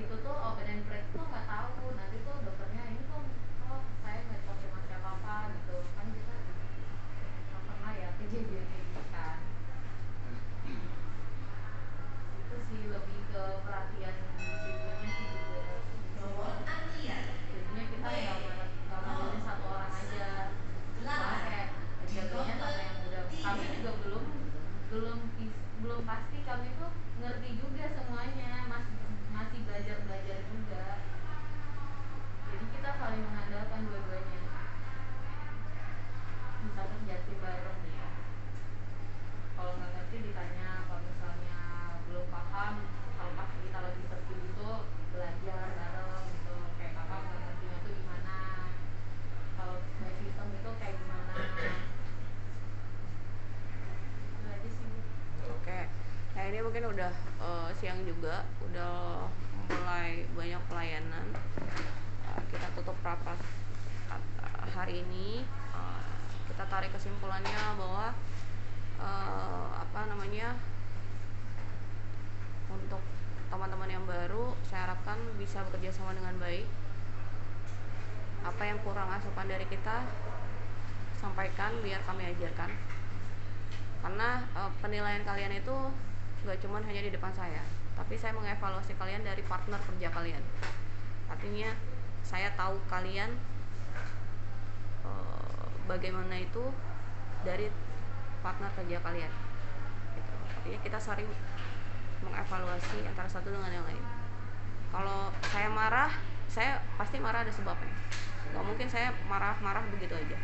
itu 0.00 0.14
tuh 0.24 0.32
obat 0.32 0.64
yang 0.64 0.80
break 0.88 1.04
tuh 1.12 1.28
nggak 1.28 1.44
tahu. 1.44 1.92
Nanti 1.92 2.16
tuh 2.24 2.36
dokternya 2.40 2.82
ini 2.88 3.00
tuh 3.04 3.22
oh 3.68 3.84
saya 4.00 4.24
nggak 4.24 4.40
konfirmasi 4.48 4.90
apa 4.96 5.08
apa 5.12 5.36
gitu. 5.60 5.76
Kan 5.92 6.06
kita 6.08 6.36
nggak 7.52 7.62
pernah 7.68 7.92
ya 8.00 8.08
kejadian 8.16 8.64
kayak 8.64 8.84
gitu 8.88 9.02
kan. 9.12 9.38
Itu 12.40 12.56
sih 12.72 12.82
lebih 12.88 13.20
ke 13.28 13.44
perhatian 13.60 14.16
udah 56.88 57.12
eh, 57.40 57.68
siang 57.76 58.00
juga, 58.08 58.48
udah 58.64 59.24
mulai 59.68 60.24
banyak 60.32 60.62
pelayanan. 60.72 61.26
Eh, 62.24 62.40
kita 62.48 62.68
tutup 62.72 62.96
rapat 63.04 63.36
eh, 64.08 64.64
hari 64.72 65.04
ini. 65.04 65.44
Eh, 65.52 66.16
kita 66.48 66.64
tarik 66.72 66.90
kesimpulannya 66.96 67.76
bahwa 67.76 68.16
eh, 68.98 69.66
apa 69.76 70.00
namanya 70.08 70.56
untuk 72.72 73.00
teman-teman 73.48 73.88
yang 73.88 74.04
baru, 74.04 74.52
saya 74.68 74.88
harapkan 74.88 75.16
bisa 75.36 75.64
bekerja 75.68 75.92
sama 75.92 76.16
dengan 76.16 76.36
baik. 76.40 76.68
Apa 78.44 78.62
yang 78.64 78.80
kurang 78.80 79.12
asupan 79.12 79.44
dari 79.44 79.64
kita, 79.68 80.08
sampaikan 81.20 81.74
biar 81.84 82.00
kami 82.08 82.32
ajarkan 82.32 82.70
karena 83.98 84.46
eh, 84.54 84.70
penilaian 84.78 85.26
kalian 85.26 85.58
itu 85.58 85.76
gak 86.46 86.58
cuman 86.62 86.82
hanya 86.86 87.02
di 87.02 87.10
depan 87.10 87.34
saya 87.34 87.62
tapi 87.98 88.14
saya 88.14 88.30
mengevaluasi 88.38 88.94
kalian 88.94 89.26
dari 89.26 89.42
partner 89.42 89.82
kerja 89.82 90.08
kalian. 90.14 90.38
Artinya 91.26 91.74
saya 92.22 92.54
tahu 92.54 92.78
kalian 92.86 93.34
eh, 95.02 95.66
bagaimana 95.90 96.38
itu 96.38 96.62
dari 97.42 97.66
partner 98.38 98.70
kerja 98.78 99.02
kalian 99.02 99.32
gitu. 100.14 100.34
artinya 100.46 100.78
kita 100.86 100.98
sering 101.02 101.26
mengevaluasi 102.22 103.02
antara 103.02 103.26
satu 103.26 103.50
dengan 103.50 103.74
yang 103.74 103.82
lain. 103.82 104.04
Kalau 104.94 105.34
saya 105.50 105.68
marah 105.68 106.14
saya 106.46 106.78
pasti 106.94 107.18
marah 107.18 107.42
ada 107.42 107.50
sebabnya. 107.50 107.92
Nggak 108.54 108.64
mungkin 108.64 108.88
saya 108.88 109.10
marah-marah 109.26 109.84
begitu 109.90 110.14
aja. 110.14 110.38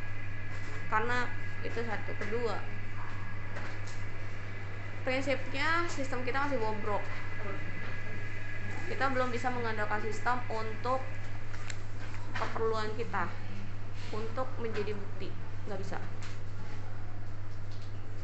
Karena 0.90 1.30
itu 1.62 1.80
satu. 1.80 2.12
Kedua 2.18 2.58
prinsipnya 5.04 5.84
sistem 5.92 6.24
kita 6.24 6.48
masih 6.48 6.56
bobrok. 6.56 7.04
Kita 8.88 9.04
belum 9.12 9.28
bisa 9.28 9.52
mengandalkan 9.52 10.00
sistem 10.00 10.40
untuk 10.48 11.00
keperluan 12.32 12.88
kita. 12.96 13.28
Untuk 14.10 14.48
menjadi 14.58 14.96
bukti. 14.96 15.28
Nggak 15.68 15.80
bisa. 15.84 15.98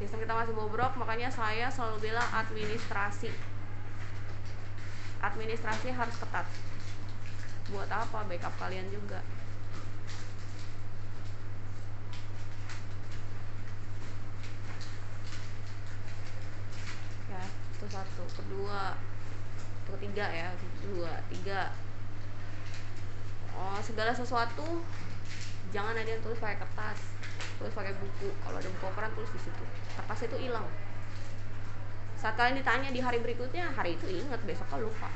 Sistem 0.01 0.25
kita 0.25 0.33
masih 0.33 0.57
bobrok 0.57 0.97
makanya 0.97 1.29
saya 1.29 1.69
selalu 1.69 2.09
bilang 2.09 2.29
administrasi. 2.33 3.29
Administrasi 5.21 5.93
harus 5.93 6.17
ketat. 6.17 6.49
Buat 7.69 7.93
apa 7.93 8.25
backup 8.25 8.57
kalian 8.57 8.89
juga 8.89 9.21
ya 17.31 17.45
itu 17.81 17.89
satu 17.89 18.29
kedua 18.37 18.93
itu 19.81 19.89
ketiga 19.97 20.29
ya 20.29 20.53
dua 20.85 21.25
tiga. 21.33 21.73
Oh 23.57 23.81
segala 23.81 24.13
sesuatu 24.13 24.85
jangan 25.73 25.97
ada 25.97 26.05
yang 26.05 26.21
tulis 26.21 26.37
pakai 26.37 26.61
kertas 26.61 27.01
tulis 27.57 27.73
pakai 27.73 27.97
buku. 27.97 28.29
Kalau 28.45 28.57
ada 28.61 28.69
buku 28.69 28.85
operan 28.85 29.13
tulis 29.17 29.33
di 29.33 29.41
situ. 29.41 29.65
Kertas 29.97 30.21
itu 30.29 30.37
hilang. 30.37 30.69
Saat 32.21 32.37
kalian 32.37 32.61
ditanya 32.61 32.93
di 32.93 33.01
hari 33.01 33.17
berikutnya 33.25 33.73
hari 33.73 33.97
itu 33.97 34.13
ingat 34.13 34.45
besok 34.45 34.69
kan 34.69 34.85
lupa. 34.85 35.09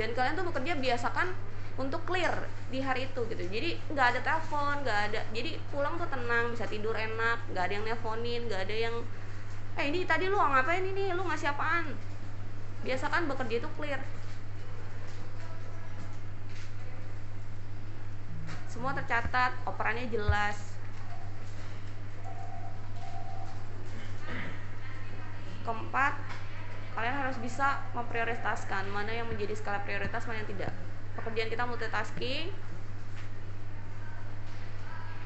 Dan 0.00 0.16
kalian 0.16 0.40
tuh 0.40 0.48
bekerja 0.48 0.80
biasakan 0.80 1.28
untuk 1.76 2.00
clear 2.08 2.48
di 2.72 2.80
hari 2.80 3.12
itu 3.12 3.20
gitu. 3.28 3.44
Jadi 3.52 3.76
nggak 3.92 4.06
ada 4.16 4.20
telepon 4.24 4.80
nggak 4.80 5.00
ada. 5.12 5.20
Jadi 5.36 5.60
pulang 5.68 6.00
tuh 6.00 6.08
tenang 6.08 6.56
bisa 6.56 6.64
tidur 6.64 6.96
enak 6.96 7.52
nggak 7.52 7.64
ada 7.68 7.72
yang 7.76 7.84
nelponin 7.84 8.48
nggak 8.48 8.64
ada 8.64 8.76
yang 8.88 8.96
eh 9.74 9.90
ini 9.90 10.06
tadi 10.06 10.30
lu 10.30 10.38
ngapain 10.38 10.86
ini? 10.86 11.10
Lu 11.10 11.26
ngasih 11.26 11.50
apaan? 11.50 11.90
Biasakan 12.86 13.26
bekerja 13.26 13.58
itu 13.58 13.68
clear. 13.74 13.98
Semua 18.70 18.94
tercatat 18.94 19.50
operannya 19.66 20.06
jelas. 20.10 20.58
Keempat 25.64 26.14
kalian 26.94 27.16
harus 27.26 27.38
bisa 27.42 27.82
memprioritaskan 27.96 28.86
mana 28.94 29.10
yang 29.10 29.26
menjadi 29.26 29.58
skala 29.58 29.82
prioritas 29.82 30.22
mana 30.30 30.46
yang 30.46 30.50
tidak. 30.54 30.72
Pekerjaan 31.18 31.50
kita 31.50 31.64
multitasking. 31.66 32.54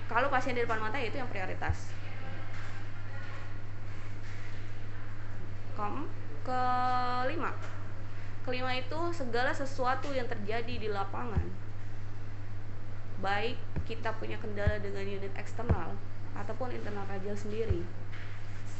Kalau 0.09 0.33
pasien 0.33 0.57
di 0.57 0.65
depan 0.65 0.81
mata 0.81 0.97
ya 0.97 1.13
itu 1.13 1.21
yang 1.21 1.29
prioritas 1.29 1.98
Kom 5.79 6.11
kelima. 6.43 7.55
Kelima 8.43 8.75
itu 8.75 8.99
segala 9.15 9.55
sesuatu 9.55 10.11
yang 10.11 10.27
terjadi 10.27 10.75
di 10.75 10.91
lapangan. 10.91 11.47
Baik 13.23 13.55
kita 13.87 14.11
punya 14.19 14.35
kendala 14.43 14.83
dengan 14.83 15.07
unit 15.07 15.31
eksternal 15.39 15.95
ataupun 16.35 16.75
internal 16.75 17.07
Rajal 17.07 17.39
sendiri 17.39 17.87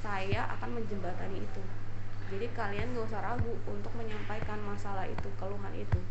saya 0.03 0.51
akan 0.59 0.83
menjembatani 0.83 1.39
itu. 1.39 1.63
Jadi 2.35 2.51
kalian 2.51 2.99
gak 2.99 3.15
usah 3.15 3.23
ragu 3.23 3.55
untuk 3.71 3.95
menyampaikan 3.95 4.59
masalah 4.67 5.07
itu 5.07 5.31
keluhan 5.39 5.75
itu 5.79 6.03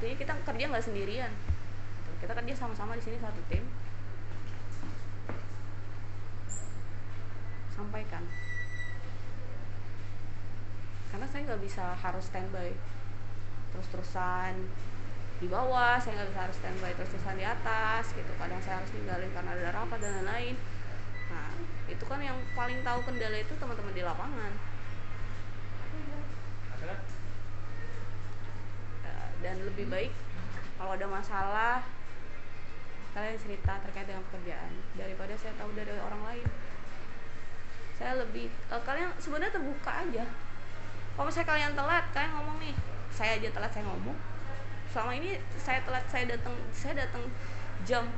artinya 0.00 0.16
kita 0.16 0.32
kerja 0.48 0.64
nggak 0.72 0.86
sendirian. 0.88 1.28
Kita 2.24 2.32
kerja 2.32 2.56
sama-sama 2.56 2.96
di 2.96 3.04
sini 3.04 3.20
satu 3.20 3.36
tim. 3.52 3.68
Sampaikan. 7.76 8.24
Karena 11.12 11.26
saya 11.28 11.52
nggak 11.52 11.60
bisa 11.60 11.84
harus 12.00 12.24
standby. 12.32 12.72
Terus-terusan 13.76 14.72
di 15.36 15.52
bawah 15.52 16.00
saya 16.00 16.16
nggak 16.16 16.32
bisa 16.32 16.40
harus 16.48 16.56
standby 16.56 16.92
terus-terusan 16.96 17.36
di 17.36 17.44
atas 17.44 18.16
gitu. 18.16 18.32
Kadang 18.40 18.64
saya 18.64 18.80
harus 18.80 18.88
ninggalin 18.96 19.28
karena 19.36 19.52
ada 19.52 19.84
rapat 19.84 20.00
dan 20.00 20.16
lain-lain. 20.24 20.56
Nah 21.28 21.52
itu 21.92 22.04
kan 22.08 22.24
yang 22.24 22.40
paling 22.56 22.80
tahu 22.80 23.04
kendala 23.04 23.36
itu 23.36 23.52
teman-teman 23.60 23.92
di 23.92 24.00
lapangan 24.00 24.52
dan 29.40 29.56
lebih 29.64 29.88
baik 29.88 30.12
kalau 30.80 30.96
ada 30.96 31.06
masalah 31.08 31.84
kalian 33.12 33.36
cerita 33.36 33.76
terkait 33.82 34.06
dengan 34.06 34.22
pekerjaan 34.30 34.72
daripada 34.94 35.34
saya 35.34 35.52
tahu 35.58 35.74
dari 35.74 35.92
orang 35.98 36.22
lain. 36.24 36.46
Saya 37.98 38.16
lebih 38.16 38.48
eh, 38.48 38.82
kalian 38.86 39.10
sebenarnya 39.20 39.52
terbuka 39.52 39.92
aja. 39.92 40.24
Kalau 41.12 41.26
misalnya 41.28 41.48
kalian 41.52 41.72
telat 41.76 42.04
kalian 42.16 42.32
ngomong 42.38 42.56
nih 42.62 42.74
saya 43.12 43.36
aja 43.36 43.48
telat 43.52 43.70
saya 43.74 43.84
ngomong. 43.90 44.16
Selama 44.88 45.12
ini 45.18 45.36
saya 45.58 45.84
telat 45.84 46.04
saya 46.08 46.24
datang 46.32 46.56
saya 46.72 46.94
datang 47.04 47.24
jam 47.84 48.08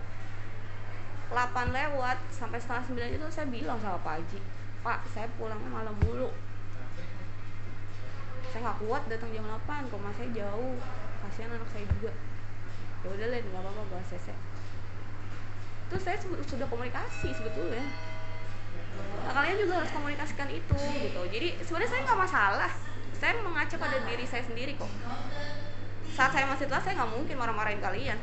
8 1.33 1.73
lewat 1.73 2.19
sampai 2.29 2.61
setengah 2.61 3.09
9 3.11 3.17
itu 3.17 3.27
saya 3.33 3.49
bilang 3.49 3.81
sama 3.81 3.97
Pak 4.05 4.21
Haji 4.21 4.39
Pak 4.85 5.01
saya 5.11 5.27
pulangnya 5.35 5.67
malam 5.67 5.97
mulu. 6.05 6.31
Saya 8.55 8.71
nggak 8.71 8.79
kuat 8.85 9.03
datang 9.09 9.33
jam 9.33 9.49
8 9.49 9.89
rumah 9.91 10.13
saya 10.15 10.29
jauh 10.31 10.77
kasihan 11.23 11.51
anak 11.55 11.69
saya 11.71 11.87
juga. 11.87 12.13
Ya 13.03 13.09
udah 13.11 13.27
lah 13.31 13.39
nggak 13.39 13.63
apa-apa 13.63 13.83
bahas 13.91 14.09
cc 14.11 14.31
terus 15.93 16.09
saya 16.09 16.17
sudah 16.25 16.65
komunikasi 16.73 17.37
sebetulnya. 17.37 17.85
Nah, 19.29 19.33
kalian 19.37 19.61
juga 19.61 19.85
harus 19.85 19.93
komunikasikan 19.93 20.49
itu 20.49 20.81
gitu. 21.05 21.21
Jadi 21.29 21.49
sebenarnya 21.69 21.91
saya 21.93 22.01
nggak 22.09 22.21
masalah. 22.25 22.73
Saya 23.21 23.37
mengacu 23.45 23.77
pada 23.77 24.01
diri 24.09 24.25
saya 24.25 24.41
sendiri 24.41 24.73
kok. 24.81 24.89
Saat 26.17 26.33
saya 26.33 26.49
masih 26.49 26.65
telat 26.65 26.81
saya 26.81 26.97
nggak 26.97 27.13
mungkin 27.13 27.37
marah-marahin 27.37 27.85
kalian. 27.85 28.17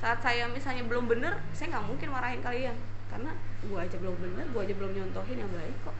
Saat 0.00 0.24
saya 0.24 0.48
misalnya 0.48 0.88
belum 0.88 1.04
bener 1.04 1.36
saya 1.52 1.76
nggak 1.76 1.84
mungkin 1.84 2.08
marahin 2.08 2.40
kalian. 2.40 2.76
Karena 3.12 3.36
gua 3.68 3.84
aja 3.84 3.96
belum 4.00 4.16
bener 4.16 4.48
gua 4.56 4.64
aja 4.64 4.72
belum 4.72 4.90
nyontohin 4.96 5.36
yang 5.44 5.52
baik 5.52 5.76
kok. 5.84 5.96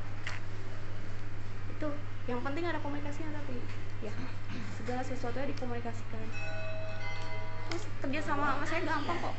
Itu 1.77 1.89
yang 2.25 2.41
penting 2.41 2.65
ada 2.65 2.81
komunikasinya 2.81 3.37
tapi 3.37 3.61
ya 4.03 4.15
segala 4.81 5.01
sesuatunya 5.05 5.51
dikomunikasikan 5.55 6.21
terus 7.71 7.85
kerja 8.03 8.21
sama 8.23 8.59
sama 8.59 8.65
saya 8.67 8.83
gampang 8.89 9.19
kok 9.21 9.37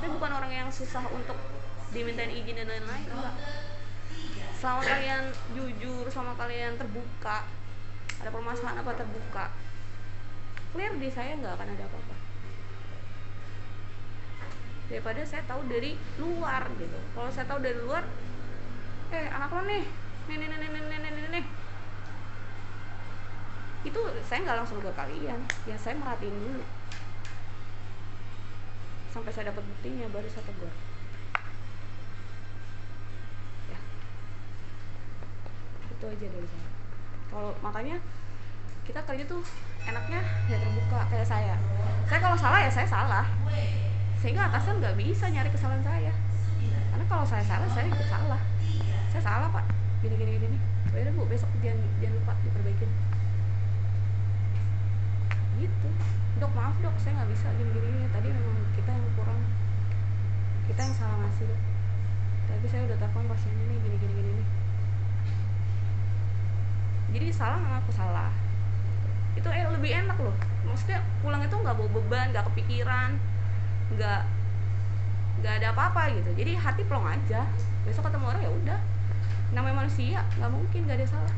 saya 0.00 0.08
bukan 0.16 0.30
orang 0.32 0.52
yang 0.52 0.68
susah 0.72 1.04
untuk 1.12 1.36
dimintain 1.90 2.30
izin 2.30 2.56
dan 2.62 2.68
lain-lain 2.70 3.06
enggak 3.10 3.34
selama 4.60 4.82
kalian 4.84 5.24
jujur 5.56 6.04
sama 6.12 6.36
kalian 6.36 6.76
terbuka 6.76 7.48
ada 8.20 8.28
permasalahan 8.28 8.84
apa 8.84 8.92
terbuka 8.92 9.44
clear 10.76 10.92
di 11.00 11.08
saya 11.08 11.34
nggak 11.40 11.56
akan 11.56 11.68
ada 11.72 11.84
apa-apa 11.88 12.16
daripada 14.92 15.22
saya 15.24 15.42
tahu 15.48 15.64
dari 15.70 15.96
luar 16.20 16.66
gitu 16.76 16.98
kalau 17.16 17.30
saya 17.32 17.46
tahu 17.48 17.62
dari 17.64 17.78
luar 17.80 18.04
eh 19.10 19.26
anak 19.32 19.50
lo 19.50 19.62
nih 19.66 19.84
nih 20.30 20.36
nih 20.36 20.48
nih 20.50 20.68
nih 20.70 20.82
nih 20.86 21.10
nih, 21.10 21.30
nih. 21.40 21.44
Itu 23.80 24.00
saya 24.28 24.38
nggak 24.44 24.58
langsung 24.60 24.78
ke 24.80 24.90
kalian. 24.92 25.40
Ya 25.64 25.76
saya 25.80 25.96
merhatiin 25.96 26.36
dulu. 26.36 26.64
Sampai 29.10 29.32
saya 29.34 29.50
dapat 29.50 29.64
buktinya 29.64 30.06
baru 30.12 30.28
saya 30.28 30.44
tegur. 30.46 30.72
Ya. 33.72 33.78
Itu 35.88 36.04
aja 36.06 36.26
dari 36.28 36.48
saya. 36.48 36.68
Kalau 37.30 37.50
makanya 37.64 37.96
kita 38.84 39.00
kerja 39.06 39.24
tuh 39.24 39.42
enaknya 39.86 40.20
ya 40.46 40.56
terbuka 40.60 41.00
kayak 41.08 41.28
saya. 41.28 41.56
Saya 42.04 42.20
kalau 42.20 42.36
salah 42.36 42.60
ya 42.60 42.70
saya 42.70 42.88
salah. 42.88 43.26
Sehingga 44.20 44.52
atasan 44.52 44.78
nggak 44.78 44.96
bisa 45.00 45.26
nyari 45.32 45.48
kesalahan 45.48 45.80
saya. 45.80 46.12
Karena 46.92 47.04
kalau 47.08 47.24
saya 47.24 47.44
salah 47.48 47.68
saya 47.72 47.88
ikut 47.88 48.08
salah. 48.12 48.40
Saya 49.08 49.22
salah 49.24 49.48
pak. 49.48 49.64
Gini 50.04 50.14
gini 50.20 50.32
gini. 50.36 50.48
Nih 50.58 50.62
Oh, 50.90 50.98
ya 50.98 51.06
bu 51.14 51.22
besok 51.22 51.46
jangan 51.62 51.86
jangan 52.02 52.18
lupa 52.18 52.32
diperbaikin 52.42 52.90
gitu. 55.60 55.88
Dok 56.40 56.52
maaf 56.56 56.74
dok 56.80 56.96
saya 56.96 57.20
nggak 57.20 57.30
bisa 57.36 57.46
gini 57.60 57.70
gini 57.76 58.08
tadi 58.08 58.28
memang 58.32 58.56
kita 58.72 58.90
yang 58.90 59.06
kurang. 59.14 59.40
Kita 60.64 60.80
yang 60.80 60.94
salah 60.96 61.16
ngasih 61.20 61.44
dok. 61.46 61.60
Tapi 62.50 62.66
saya 62.66 62.82
udah 62.88 62.96
telepon 62.98 63.24
pasiennya 63.28 63.64
nih 63.68 63.78
gini 63.84 63.96
gini 64.00 64.12
gini 64.16 64.30
nih. 64.40 64.48
Jadi 67.14 67.26
salah 67.34 67.58
ngaku 67.60 67.92
salah. 67.92 68.32
Itu 69.36 69.48
eh, 69.52 69.68
lebih 69.68 69.90
enak 69.92 70.16
loh. 70.16 70.36
Maksudnya 70.64 71.04
pulang 71.20 71.44
itu 71.44 71.54
nggak 71.54 71.76
bawa 71.76 71.90
beban 71.92 72.26
nggak 72.32 72.44
kepikiran 72.52 73.20
nggak 73.94 74.22
nggak 75.44 75.54
ada 75.60 75.68
apa-apa 75.76 76.10
gitu. 76.16 76.30
Jadi 76.34 76.52
hati 76.56 76.82
plong 76.88 77.04
aja. 77.04 77.44
Besok 77.84 78.08
ketemu 78.08 78.24
orang 78.32 78.42
ya 78.42 78.50
udah. 78.50 78.80
Namanya 79.52 79.76
manusia 79.84 80.24
nggak 80.40 80.50
mungkin 80.50 80.80
nggak 80.88 80.98
ada 81.04 81.08
salah 81.08 81.34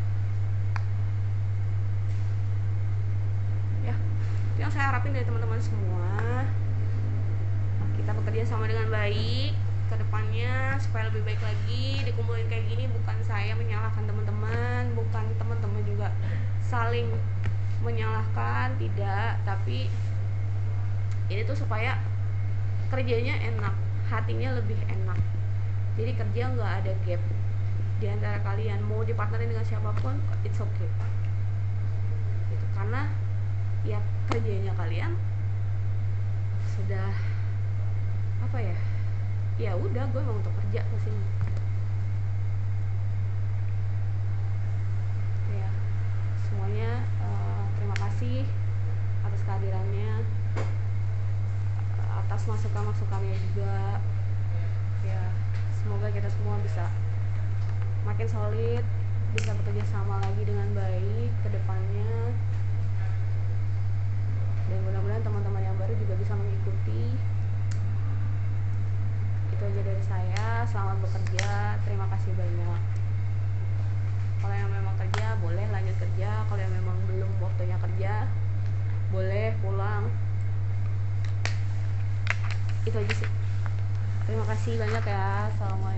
ya 3.82 3.94
itu 4.51 4.51
yang 4.62 4.70
saya 4.70 4.94
harapin 4.94 5.10
dari 5.10 5.26
teman-teman 5.26 5.58
semua 5.58 6.46
kita 7.98 8.14
bekerja 8.14 8.42
sama 8.46 8.70
dengan 8.70 8.86
baik 8.94 9.58
ke 9.90 9.94
depannya 9.98 10.78
supaya 10.78 11.10
lebih 11.10 11.26
baik 11.26 11.42
lagi 11.42 12.06
dikumpulin 12.06 12.46
kayak 12.46 12.70
gini 12.70 12.86
bukan 12.94 13.18
saya 13.26 13.58
menyalahkan 13.58 14.06
teman-teman 14.06 14.94
bukan 14.94 15.26
teman-teman 15.34 15.82
juga 15.82 16.14
saling 16.62 17.10
menyalahkan 17.82 18.78
tidak 18.78 19.42
tapi 19.42 19.90
ini 21.26 21.42
tuh 21.42 21.58
supaya 21.58 21.98
kerjanya 22.92 23.34
enak 23.42 23.74
hatinya 24.12 24.60
lebih 24.60 24.76
enak. 24.84 25.16
Jadi 25.96 26.12
kerja 26.12 26.42
nggak 26.52 26.72
ada 26.84 26.92
gap 27.08 27.22
di 28.02 28.06
antara 28.10 28.38
kalian 28.44 28.84
mau 28.84 29.00
dipartnerin 29.00 29.48
dengan 29.48 29.64
siapa 29.64 29.96
pun 30.04 30.20
it's 30.44 30.60
okay. 30.60 30.88
Gitu 32.52 32.66
karena 32.76 33.08
ya 33.82 33.98
kerjanya 34.30 34.70
kalian 34.78 35.18
sudah 36.62 37.10
apa 38.42 38.58
ya 38.62 38.76
ya 39.58 39.72
udah 39.74 40.06
gue 40.06 40.22
mau 40.22 40.38
untuk 40.38 40.54
kerja 40.64 40.80
ke 40.86 40.96
sini. 41.02 41.26
Ya 45.52 45.68
semuanya 46.46 46.90
eh, 47.02 47.64
terima 47.76 47.96
kasih 47.98 48.46
atas 49.26 49.42
kehadirannya 49.44 50.12
eh, 51.98 52.10
atas 52.22 52.42
masukan-masukannya 52.46 53.36
juga. 53.50 53.98
Ya 55.02 55.22
semoga 55.74 56.06
kita 56.14 56.30
semua 56.30 56.56
bisa 56.62 56.86
makin 58.06 58.26
solid 58.30 58.84
bisa 59.32 59.50
bekerja 59.56 59.84
sama 59.90 60.20
lagi 60.20 60.42
dengan 60.44 60.70
baik 60.76 61.30
ke 61.42 61.48
depannya 61.50 62.36
dan 64.72 64.80
mudah-mudahan 64.88 65.20
teman-teman 65.20 65.60
yang 65.60 65.76
baru 65.76 65.92
juga 66.00 66.16
bisa 66.16 66.32
mengikuti. 66.32 67.12
Itu 69.52 69.62
aja 69.68 69.80
dari 69.84 70.04
saya. 70.08 70.64
Selamat 70.64 70.96
bekerja. 71.04 71.76
Terima 71.84 72.08
kasih 72.08 72.32
banyak. 72.32 72.80
Kalau 74.40 74.54
yang 74.56 74.72
memang 74.72 74.96
kerja 74.96 75.36
boleh 75.44 75.66
lanjut 75.68 75.96
kerja. 76.00 76.30
Kalau 76.48 76.60
yang 76.64 76.72
memang 76.72 76.96
belum 77.04 77.30
waktunya 77.44 77.76
kerja 77.76 78.24
boleh 79.12 79.52
pulang. 79.60 80.08
Itu 82.88 82.96
aja 82.96 83.12
sih. 83.12 83.28
Terima 84.24 84.48
kasih 84.48 84.80
banyak 84.80 85.04
ya. 85.04 85.52
Assalamualaikum 85.52 85.92